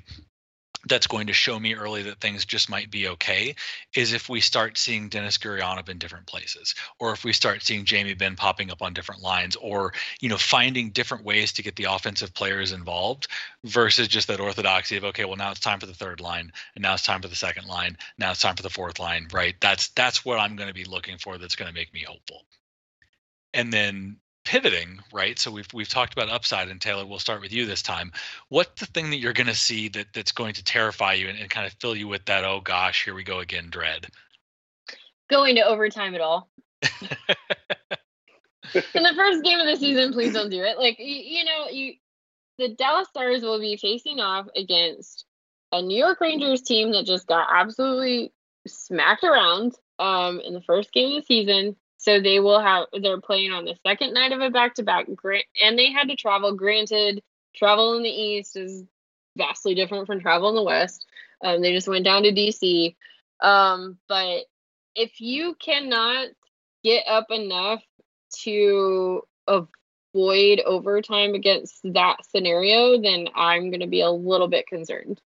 [0.88, 3.56] that's going to show me early that things just might be okay
[3.96, 7.86] is if we start seeing Denis Gurianov in different places, or if we start seeing
[7.86, 11.76] Jamie Benn popping up on different lines, or you know finding different ways to get
[11.76, 13.28] the offensive players involved
[13.64, 16.82] versus just that orthodoxy of okay, well now it's time for the third line, and
[16.82, 19.56] now it's time for the second line, now it's time for the fourth line, right?
[19.62, 21.38] That's that's what I'm going to be looking for.
[21.38, 22.46] That's going to make me hopeful.
[23.54, 25.40] And then pivoting, right?
[25.40, 28.12] So we've we've talked about upside, and Taylor, we'll start with you this time.
[28.50, 31.40] What's the thing that you're going to see that that's going to terrify you and,
[31.40, 32.44] and kind of fill you with that?
[32.44, 34.08] Oh gosh, here we go again, dread.
[35.30, 36.50] Going to overtime at all.
[36.82, 36.90] In
[39.04, 40.78] the first game of the season, please don't do it.
[40.78, 41.94] Like you, you know, you
[42.58, 45.26] the Dallas Stars will be facing off against
[45.72, 48.32] a New York Rangers team that just got absolutely
[48.68, 51.76] smacked around um, in the first game of the season.
[52.04, 55.08] So they will have they're playing on the second night of a back to back,
[55.16, 56.54] grant and they had to travel.
[56.54, 57.24] Granted,
[57.56, 58.84] travel in the East is
[59.38, 61.06] vastly different from travel in the West.
[61.42, 62.98] Um, they just went down to DC.
[63.40, 64.44] Um, but
[64.96, 66.28] if you cannot
[66.84, 67.82] get up enough
[68.42, 75.22] to avoid overtime against that scenario, then I'm going to be a little bit concerned.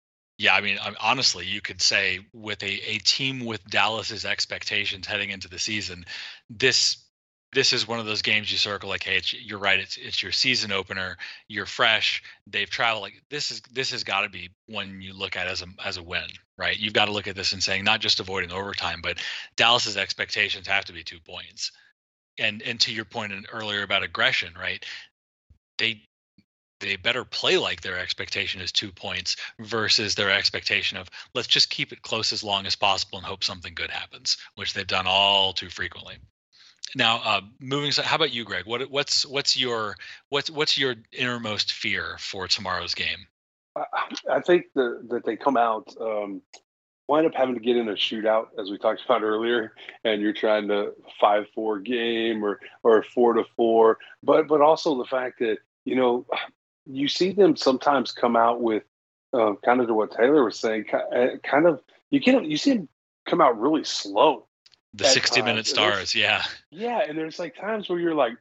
[0.44, 5.30] Yeah, I mean, honestly, you could say with a, a team with Dallas's expectations heading
[5.30, 6.04] into the season,
[6.50, 6.98] this
[7.54, 10.34] this is one of those games you circle like, hey, you're right, it's it's your
[10.34, 11.16] season opener,
[11.48, 13.04] you're fresh, they've traveled.
[13.04, 15.96] Like this is this has got to be one you look at as a as
[15.96, 16.28] a win,
[16.58, 16.78] right?
[16.78, 19.20] You've got to look at this and saying not just avoiding overtime, but
[19.56, 21.72] Dallas's expectations have to be two points.
[22.38, 24.86] And and to your point earlier about aggression, right?
[25.78, 26.02] They
[26.80, 31.70] they better play like their expectation is two points versus their expectation of let's just
[31.70, 35.06] keep it close as long as possible and hope something good happens, which they've done
[35.08, 36.16] all too frequently.
[36.96, 37.92] Now, uh, moving.
[38.04, 38.66] How about you, Greg?
[38.66, 39.96] What, what's what's your
[40.30, 43.26] what's what's your innermost fear for tomorrow's game?
[43.76, 46.42] I think the, that they come out, um,
[47.08, 50.34] wind up having to get in a shootout, as we talked about earlier, and you're
[50.34, 55.40] trying to five four game or or four to four, but but also the fact
[55.40, 56.28] that you know
[56.86, 58.84] you see them sometimes come out with
[59.34, 62.74] uh, kind of to what Taylor was saying, uh, kind of you get you see
[62.74, 62.90] them
[63.28, 64.46] come out really slow.
[64.94, 65.46] The sixty times.
[65.46, 68.34] minute stars, yeah, yeah, and there's like times where you're like,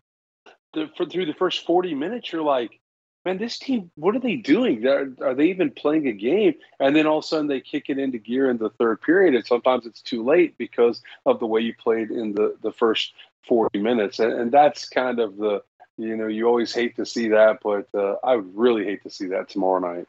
[0.74, 2.78] the, for, through the first forty minutes, you're like,
[3.24, 4.87] man, this team, what are they doing?
[4.87, 6.55] Are, are they even playing a game?
[6.78, 9.35] And then all of a sudden they kick it into gear in the third period,
[9.35, 13.14] and sometimes it's too late because of the way you played in the the first
[13.48, 15.62] forty minutes, and, and that's kind of the
[16.03, 19.11] you know, you always hate to see that, but uh, I would really hate to
[19.11, 20.09] see that tomorrow night.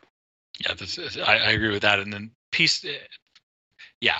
[0.60, 1.99] Yeah, this is, I, I agree with that.
[1.99, 2.91] And then peace, eh,
[4.01, 4.19] yeah,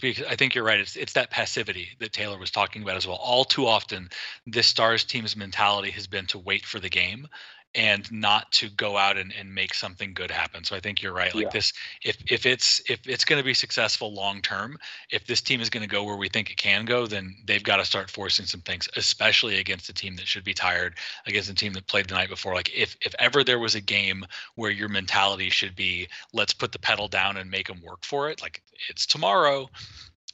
[0.00, 0.80] because I think you're right.
[0.80, 3.18] It's it's that passivity that Taylor was talking about as well.
[3.18, 4.08] All too often,
[4.46, 7.28] this Stars team's mentality has been to wait for the game
[7.74, 10.64] and not to go out and, and make something good happen.
[10.64, 11.32] So I think you're right.
[11.34, 11.50] Like yeah.
[11.52, 14.76] this, if if it's if it's going to be successful long term,
[15.10, 17.62] if this team is going to go where we think it can go, then they've
[17.62, 21.48] got to start forcing some things, especially against a team that should be tired, against
[21.48, 22.54] a team that played the night before.
[22.54, 26.72] Like if if ever there was a game where your mentality should be, let's put
[26.72, 29.68] the pedal down and make them work for it, like it's tomorrow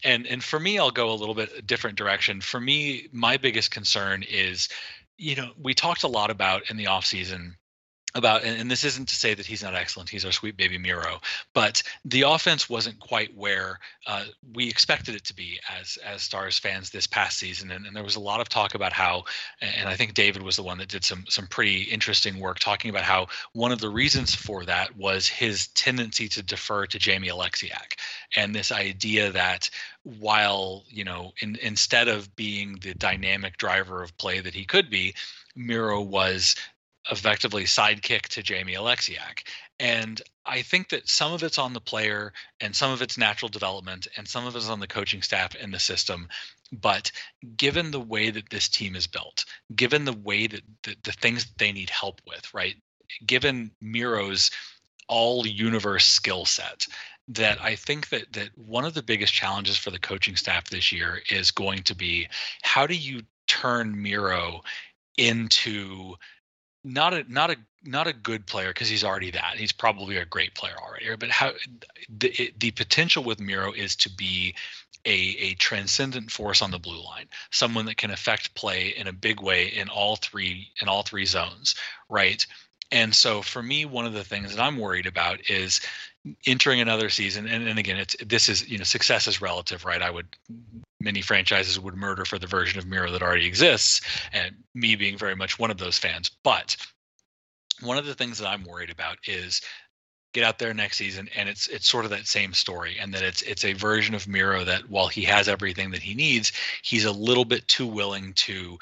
[0.04, 3.70] and and for me i'll go a little bit different direction for me my biggest
[3.70, 4.68] concern is
[5.18, 7.56] you know, we talked a lot about in the off season
[8.16, 11.20] about and, this isn't to say that he's not excellent he's our sweet baby miro
[11.54, 14.24] but the offense wasn't quite where uh,
[14.54, 17.70] we expected it to be as as stars fans this past season.
[17.70, 19.24] And, and, there was a lot of talk about how
[19.60, 22.90] and i think david was the one that did some some pretty interesting work talking
[22.90, 27.28] about how one of the reasons for that was his tendency to defer to jamie
[27.28, 27.98] oleksiak
[28.36, 29.70] and this idea that
[30.02, 34.90] while you know in, instead of being the dynamic driver of play that he could
[34.90, 35.14] be
[35.56, 36.54] miro was
[37.10, 39.46] effectively sidekick to Jamie Oleksiak.
[39.78, 43.48] And I think that some of it's on the player and some of it's natural
[43.48, 46.28] development and some of it's on the coaching staff and the system.
[46.72, 47.12] But
[47.56, 49.44] given the way that this team is built,
[49.74, 52.74] given the way that the, the things that they need help with, right?
[53.24, 54.50] Given Miro's
[55.08, 56.86] all universe skill set,
[57.28, 60.92] that I think that that one of the biggest challenges for the coaching staff this
[60.92, 62.28] year is going to be
[62.62, 64.62] how do you turn Miro
[65.16, 66.14] into
[66.86, 69.54] not a not a not a good player because he's already that.
[69.56, 71.52] He's probably a great player already but how
[72.08, 74.54] the the potential with Miro is to be
[75.04, 79.12] a, a transcendent force on the blue line someone that can affect play in a
[79.12, 81.74] big way in all three in all three zones
[82.08, 82.46] right
[82.92, 85.80] and so for me one of the things that i'm worried about is
[86.46, 90.02] entering another season and, and again it's this is you know success is relative right?
[90.02, 90.26] I would
[91.00, 94.00] many franchises would murder for the version of Miro that already exists
[94.32, 96.30] and me being very much one of those fans.
[96.42, 96.76] But
[97.80, 99.60] one of the things that i'm worried about is
[100.32, 103.22] get out there next season and it's it's sort of that same story and that
[103.22, 107.04] it's it's a version of Miro that while he has everything that he needs he's
[107.04, 108.78] a little bit too willing to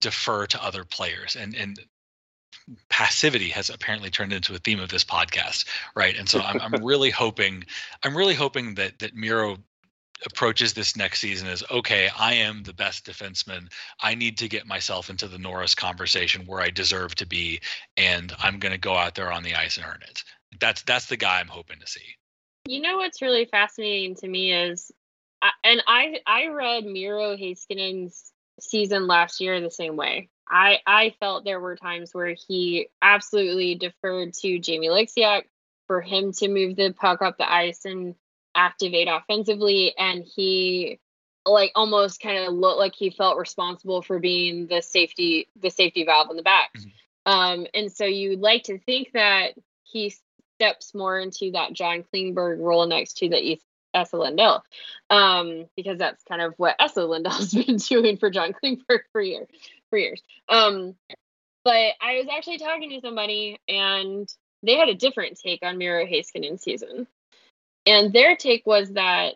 [0.00, 1.36] defer to other players.
[1.36, 1.78] And and
[2.88, 6.16] passivity has apparently turned into a theme of this podcast, right?
[6.16, 7.64] And so I'm, I'm really hoping,
[8.02, 9.56] I'm really hoping that that Miro
[10.24, 13.70] approaches this next season as okay, I am the best defenseman.
[14.00, 17.60] I need to get myself into the Norris conversation where I deserve to be,
[17.96, 20.22] and I'm going to go out there on the ice and earn it.
[20.60, 22.16] That's that's the guy I'm hoping to see.
[22.66, 24.90] You know what's really fascinating to me is,
[25.62, 30.30] and I I read Miro Heiskanen's season last year the same way.
[30.48, 35.44] I I felt there were times where he absolutely deferred to Jamie Oleksiak
[35.86, 38.14] for him to move the puck up the ice and
[38.54, 41.00] activate offensively, and he
[41.44, 46.04] like almost kind of looked like he felt responsible for being the safety the safety
[46.04, 46.72] valve in the back.
[46.76, 47.32] Mm-hmm.
[47.32, 50.14] Um, and so you'd like to think that he
[50.54, 53.60] steps more into that John Klingberg role next to the
[53.92, 54.62] Esa Lindell,
[55.10, 59.48] um, because that's kind of what Esa Lindell's been doing for John Klingberg for years
[59.90, 60.22] for years.
[60.48, 60.94] Um,
[61.64, 64.28] but I was actually talking to somebody and
[64.62, 67.06] they had a different take on Miro Heiskanen in season.
[67.86, 69.34] And their take was that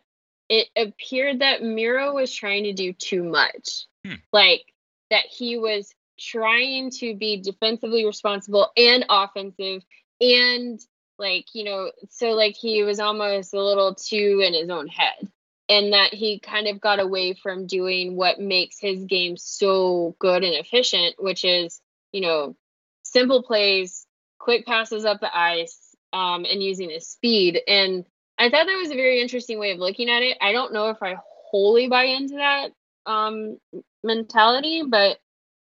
[0.49, 3.87] it appeared that Miro was trying to do too much.
[4.05, 4.15] Hmm.
[4.33, 4.63] Like
[5.11, 9.83] that he was trying to be defensively responsible and offensive
[10.21, 10.81] and
[11.19, 15.31] like, you know, so like he was almost a little too in his own head
[15.71, 20.43] and that he kind of got away from doing what makes his game so good
[20.43, 22.57] and efficient, which is, you know,
[23.05, 24.05] simple plays,
[24.41, 25.79] quick passes up the ice,
[26.13, 27.61] um, and using his speed.
[27.69, 28.05] And
[28.37, 30.37] I thought that was a very interesting way of looking at it.
[30.41, 32.73] I don't know if I wholly buy into that
[33.07, 33.59] um,
[34.03, 35.19] mentality, but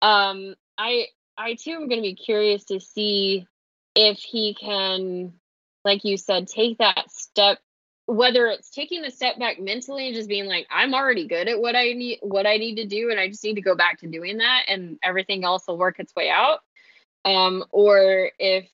[0.03, 1.07] um, I
[1.39, 3.47] I too am going to be curious to see
[3.95, 5.33] if he can,
[5.83, 7.59] like you said, take that step
[8.07, 11.61] whether it's taking a step back mentally and just being like i'm already good at
[11.61, 13.99] what i need what i need to do and i just need to go back
[13.99, 16.61] to doing that and everything else will work its way out.
[17.25, 18.69] Um or if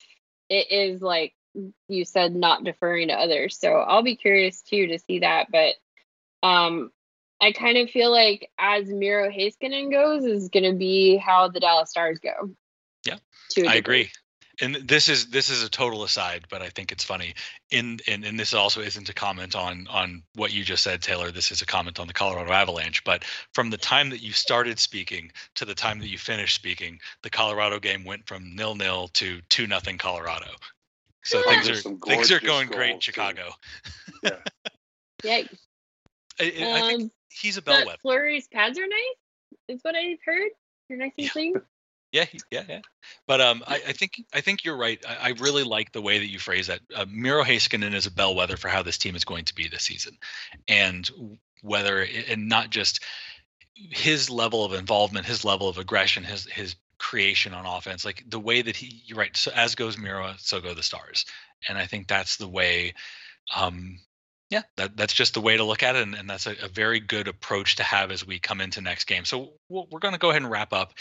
[0.48, 1.34] it is like
[1.88, 3.58] you said not deferring to others.
[3.58, 5.48] So i'll be curious too to see that.
[5.52, 5.74] But
[6.46, 6.90] um
[7.40, 11.60] i kind of feel like as miro Heiskanen goes is going to be how the
[11.60, 12.50] dallas stars go.
[13.06, 13.18] Yeah
[13.68, 14.10] i agree
[14.60, 17.34] and this is this is a total aside, but I think it's funny.
[17.70, 21.30] In and, and this also isn't a comment on on what you just said, Taylor.
[21.30, 23.02] This is a comment on the Colorado Avalanche.
[23.04, 26.98] But from the time that you started speaking to the time that you finished speaking,
[27.22, 30.50] the Colorado game went from nil nil to two nothing Colorado.
[31.24, 31.62] So yeah.
[31.62, 33.50] things are things are going great in Chicago.
[34.22, 34.36] Yeah.
[35.24, 35.42] yeah.
[36.38, 37.98] I, I, think um, he's a bellwether.
[38.02, 39.68] Fleury's pads are nice.
[39.68, 40.50] Is what I've heard.
[40.88, 41.30] They're nice and yeah.
[41.30, 41.54] clean.
[42.12, 42.80] Yeah, yeah, yeah.
[43.26, 45.02] But um, I, I, think I think you're right.
[45.08, 46.80] I, I, really like the way that you phrase that.
[46.94, 49.84] Uh, Miro Heiskanen is a bellwether for how this team is going to be this
[49.84, 50.18] season,
[50.66, 51.08] and
[51.62, 53.04] whether and not just
[53.74, 58.40] his level of involvement, his level of aggression, his his creation on offense, like the
[58.40, 59.02] way that he.
[59.06, 59.36] You're right.
[59.36, 61.26] So as goes Miro, so go the Stars,
[61.68, 62.94] and I think that's the way.
[63.54, 63.98] Um,
[64.50, 66.68] yeah, that, that's just the way to look at it, and, and that's a, a,
[66.68, 69.24] very good approach to have as we come into next game.
[69.24, 70.92] So we we are going to go ahead and wrap up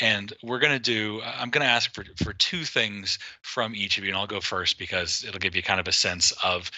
[0.00, 3.98] and we're going to do i'm going to ask for for two things from each
[3.98, 6.70] of you and i'll go first because it'll give you kind of a sense of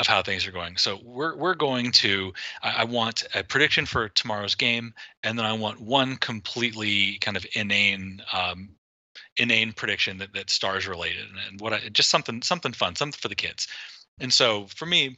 [0.00, 0.76] of how things are going.
[0.76, 4.92] So we're we're going to I, I want a prediction for tomorrow's game
[5.22, 8.70] and then i want one completely kind of inane um,
[9.36, 13.18] inane prediction that that stars related and, and what I, just something something fun something
[13.18, 13.68] for the kids.
[14.20, 15.16] And so for me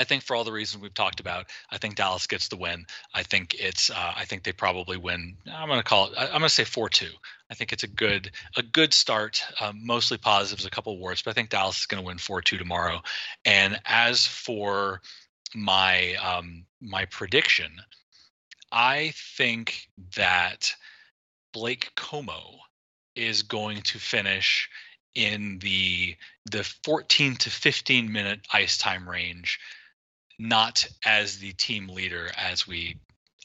[0.00, 2.86] I think for all the reasons we've talked about, I think Dallas gets the win.
[3.12, 3.90] I think it's.
[3.90, 5.36] Uh, I think they probably win.
[5.52, 6.14] I'm going to call it.
[6.16, 7.10] I, am going to say four two.
[7.50, 9.42] I think it's a good a good start.
[9.60, 12.16] Um, mostly positives, a couple of warts, but I think Dallas is going to win
[12.16, 13.02] four two tomorrow.
[13.44, 15.02] And as for
[15.54, 17.70] my um, my prediction,
[18.72, 19.86] I think
[20.16, 20.74] that
[21.52, 22.56] Blake Comeau
[23.14, 24.70] is going to finish
[25.14, 26.16] in the
[26.50, 29.58] the 14 to 15 minute ice time range
[30.40, 32.96] not as the team leader as we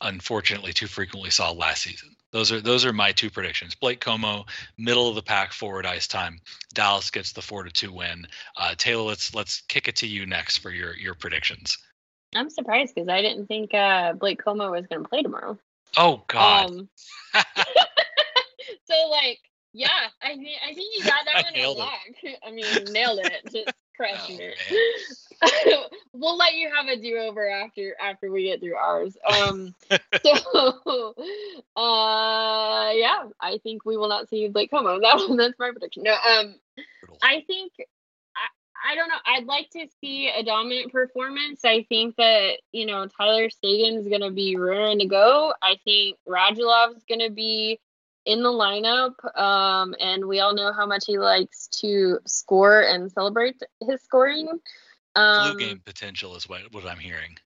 [0.02, 2.16] unfortunately too frequently saw last season.
[2.32, 3.76] Those are those are my two predictions.
[3.76, 4.46] Blake Comeau,
[4.78, 6.40] middle of the pack, forward ice time.
[6.74, 8.28] Dallas gets the four to two win.
[8.58, 11.78] Uh, Taylor, let's let's kick it to you next for your your predictions.
[12.36, 15.58] I'm surprised because I didn't think uh, Blake Comeau was going to play tomorrow.
[15.98, 16.70] Oh God.
[16.70, 16.90] Um,
[17.34, 19.40] so like,
[19.76, 19.90] yeah,
[20.22, 22.00] I mean, I think you got that one in lock.
[22.48, 23.42] I mean, nailed it.
[23.52, 24.54] Just crushing oh,
[25.42, 25.92] it.
[26.14, 29.18] we'll let you have a do over after after we get through ours.
[29.30, 31.14] Um, so,
[31.76, 35.02] uh, yeah, I think we will not see Blake Comeau.
[35.02, 36.04] That that's my prediction.
[36.04, 36.56] No, um,
[37.22, 39.16] I think I, I don't know.
[39.26, 41.66] I'd like to see a dominant performance.
[41.66, 45.54] I think that you know Tyler Seguin is going to be raring to go.
[45.62, 47.82] I think Radulov is going to be
[48.26, 49.14] in the lineup.
[49.40, 54.50] Um, and we all know how much he likes to score and celebrate his scoring.
[55.16, 57.38] Um, Blue game potential is what, what I'm hearing.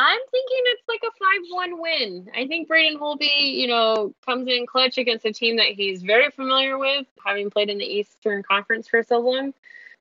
[0.00, 2.30] I'm thinking it's like a 5 1 win.
[2.32, 6.30] I think Braden Holtby, you know, comes in clutch against a team that he's very
[6.30, 9.54] familiar with, having played in the Eastern Conference for so long.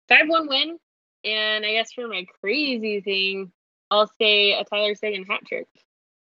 [0.07, 0.77] 5 1 win.
[1.23, 3.51] And I guess for my crazy thing,
[3.89, 5.67] I'll say a Tyler Seguin hat trick.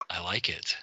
[0.10, 0.76] I like it.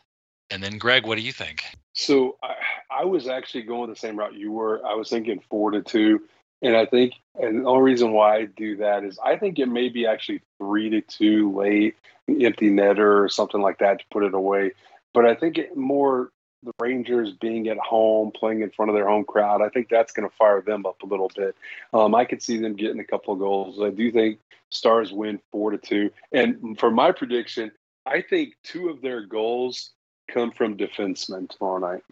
[0.50, 1.62] And then, Greg, what do you think?
[1.98, 2.54] So I,
[3.00, 4.86] I was actually going the same route you were.
[4.86, 6.20] I was thinking four to two.
[6.62, 9.66] And I think, and the only reason why I do that is I think it
[9.66, 11.96] may be actually three to two late,
[12.28, 14.72] empty netter or something like that to put it away.
[15.12, 16.30] But I think it more
[16.62, 20.12] the Rangers being at home, playing in front of their home crowd, I think that's
[20.12, 21.56] going to fire them up a little bit.
[21.92, 23.80] Um, I could see them getting a couple of goals.
[23.82, 24.38] I do think
[24.70, 26.10] Stars win four to two.
[26.30, 27.72] And for my prediction,
[28.06, 29.90] I think two of their goals
[30.28, 32.02] come from defensemen tomorrow night.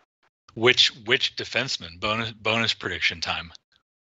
[0.55, 2.01] Which which defenseman?
[2.01, 3.53] Bonus bonus prediction time.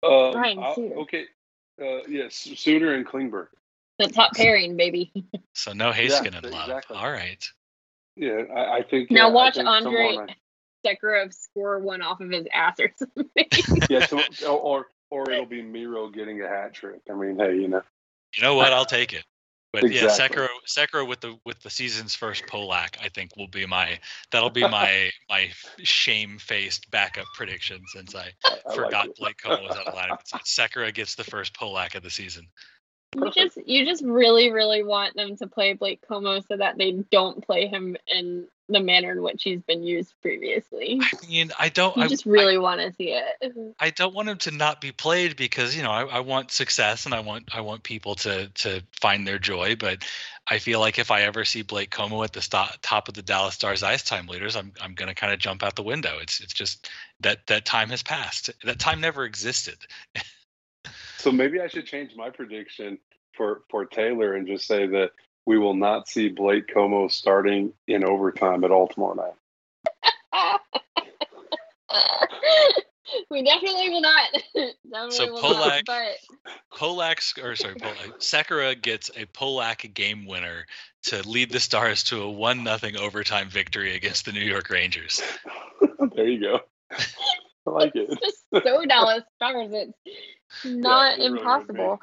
[0.02, 1.24] Uh, Ryan Okay.
[1.80, 3.48] Uh, yes, Suter and Klingberg.
[3.98, 5.12] The top pairing, baby.
[5.54, 6.68] so no Heiskanen yeah, in love.
[6.68, 6.96] Exactly.
[6.96, 7.44] All right.
[8.16, 9.11] Yeah, I, I think.
[9.11, 10.34] Now uh, watch think Andrej
[10.86, 13.86] Sekera score one off of his ass or something.
[13.90, 17.00] yeah, so, or or it'll be Miro getting a hat trick.
[17.11, 17.82] I mean, hey, you know.
[18.36, 18.72] You know what?
[18.72, 19.24] I'll take it.
[19.72, 20.08] But exactly.
[20.08, 23.98] yeah, Sekera Sekera with the with the season's first Polak, I think will be my
[24.30, 29.68] that'll be my my shame faced backup prediction since I, I forgot like Blake Comeau
[29.68, 30.22] was out of lineup.
[30.44, 32.46] Sekera gets the first Polak of the season.
[33.16, 36.92] You just you just really really want them to play Blake Comeau so that they
[37.10, 41.00] don't play him in the manner in which he's been used previously.
[41.02, 41.96] I mean, I don't.
[41.96, 43.74] You I just really want to see it.
[43.80, 47.06] I don't want him to not be played because you know I, I want success
[47.06, 49.76] and I want I want people to to find their joy.
[49.76, 50.04] But
[50.50, 53.22] I feel like if I ever see Blake Comeau at the st- top of the
[53.22, 56.18] Dallas Stars ice time leaders, I'm I'm gonna kind of jump out the window.
[56.20, 56.90] It's it's just
[57.20, 58.50] that that time has passed.
[58.64, 59.78] That time never existed.
[61.16, 62.98] so maybe I should change my prediction
[63.34, 65.12] for for Taylor and just say that
[65.49, 69.32] we will not see Blake Comeau starting in overtime at all tomorrow night.
[73.30, 74.30] we definitely will not.
[74.55, 76.18] definitely so will Polak, not, but...
[76.76, 80.66] Polak, or sorry, Polak, Sekera gets a Polak game winner
[81.05, 85.22] to lead the Stars to a one nothing overtime victory against the New York Rangers.
[86.14, 86.61] there you go.
[87.68, 88.08] I like it.
[88.10, 89.70] It's just so Dallas Stars.
[89.72, 92.00] It's not yeah, impossible.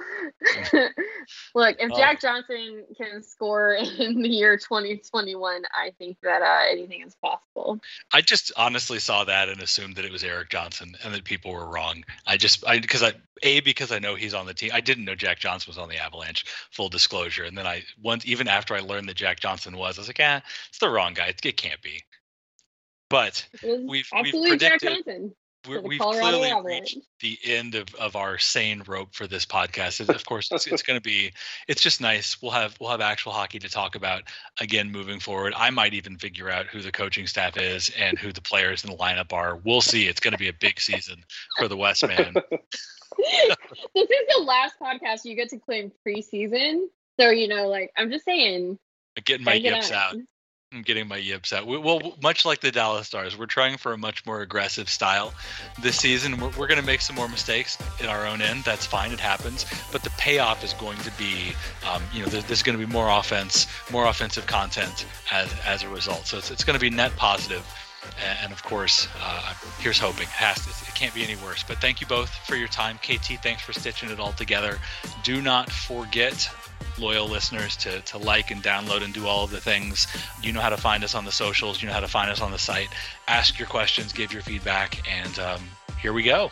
[1.55, 2.27] Look, if Jack oh.
[2.27, 7.79] Johnson can score in the year 2021, I think that uh, anything is possible.
[8.13, 11.53] I just honestly saw that and assumed that it was Erik Johnson and that people
[11.53, 12.03] were wrong.
[12.27, 13.13] I just, I because I
[13.43, 14.71] a because I know he's on the team.
[14.73, 16.45] I didn't know Jack Johnson was on the Avalanche.
[16.71, 20.01] Full disclosure, and then I once even after I learned that Jack Johnson was, I
[20.01, 21.27] was like, ah, it's the wrong guy.
[21.27, 22.01] It, it can't be.
[23.09, 25.33] But we've, we've predicted
[25.67, 30.07] we have clearly reached the end of, of our sane rope for this podcast.
[30.07, 31.31] of course, it's, it's going to be.
[31.67, 32.41] It's just nice.
[32.41, 34.23] We'll have we'll have actual hockey to talk about
[34.59, 35.53] again moving forward.
[35.55, 38.91] I might even figure out who the coaching staff is and who the players in
[38.91, 39.57] the lineup are.
[39.63, 40.07] We'll see.
[40.07, 41.23] It's going to be a big season
[41.57, 42.33] for the Westman.
[43.95, 46.87] this is the last podcast you get to claim preseason.
[47.19, 48.77] So you know, like I'm just saying.
[49.23, 50.15] Getting my yips out.
[50.75, 51.65] I'm getting my yips out.
[51.65, 55.33] We, well, much like the Dallas Stars, we're trying for a much more aggressive style
[55.81, 56.37] this season.
[56.37, 58.65] We're, we're going to make some more mistakes in our own end.
[58.65, 59.13] That's fine.
[59.13, 59.65] It happens.
[59.91, 61.53] But the payoff is going to be,
[61.89, 65.83] um, you know, there's, there's going to be more offense, more offensive content as, as
[65.83, 66.27] a result.
[66.27, 67.65] So it's, it's going to be net positive.
[68.41, 70.23] And of course, uh, here's hoping.
[70.23, 71.63] It, has to, it can't be any worse.
[71.63, 72.97] But thank you both for your time.
[72.97, 74.79] KT, thanks for stitching it all together.
[75.23, 76.49] Do not forget
[76.97, 80.07] loyal listeners to, to like and download and do all of the things.
[80.41, 82.41] You know how to find us on the socials, you know how to find us
[82.41, 82.89] on the site.
[83.27, 85.61] Ask your questions, give your feedback, and um,
[85.99, 86.49] here we go.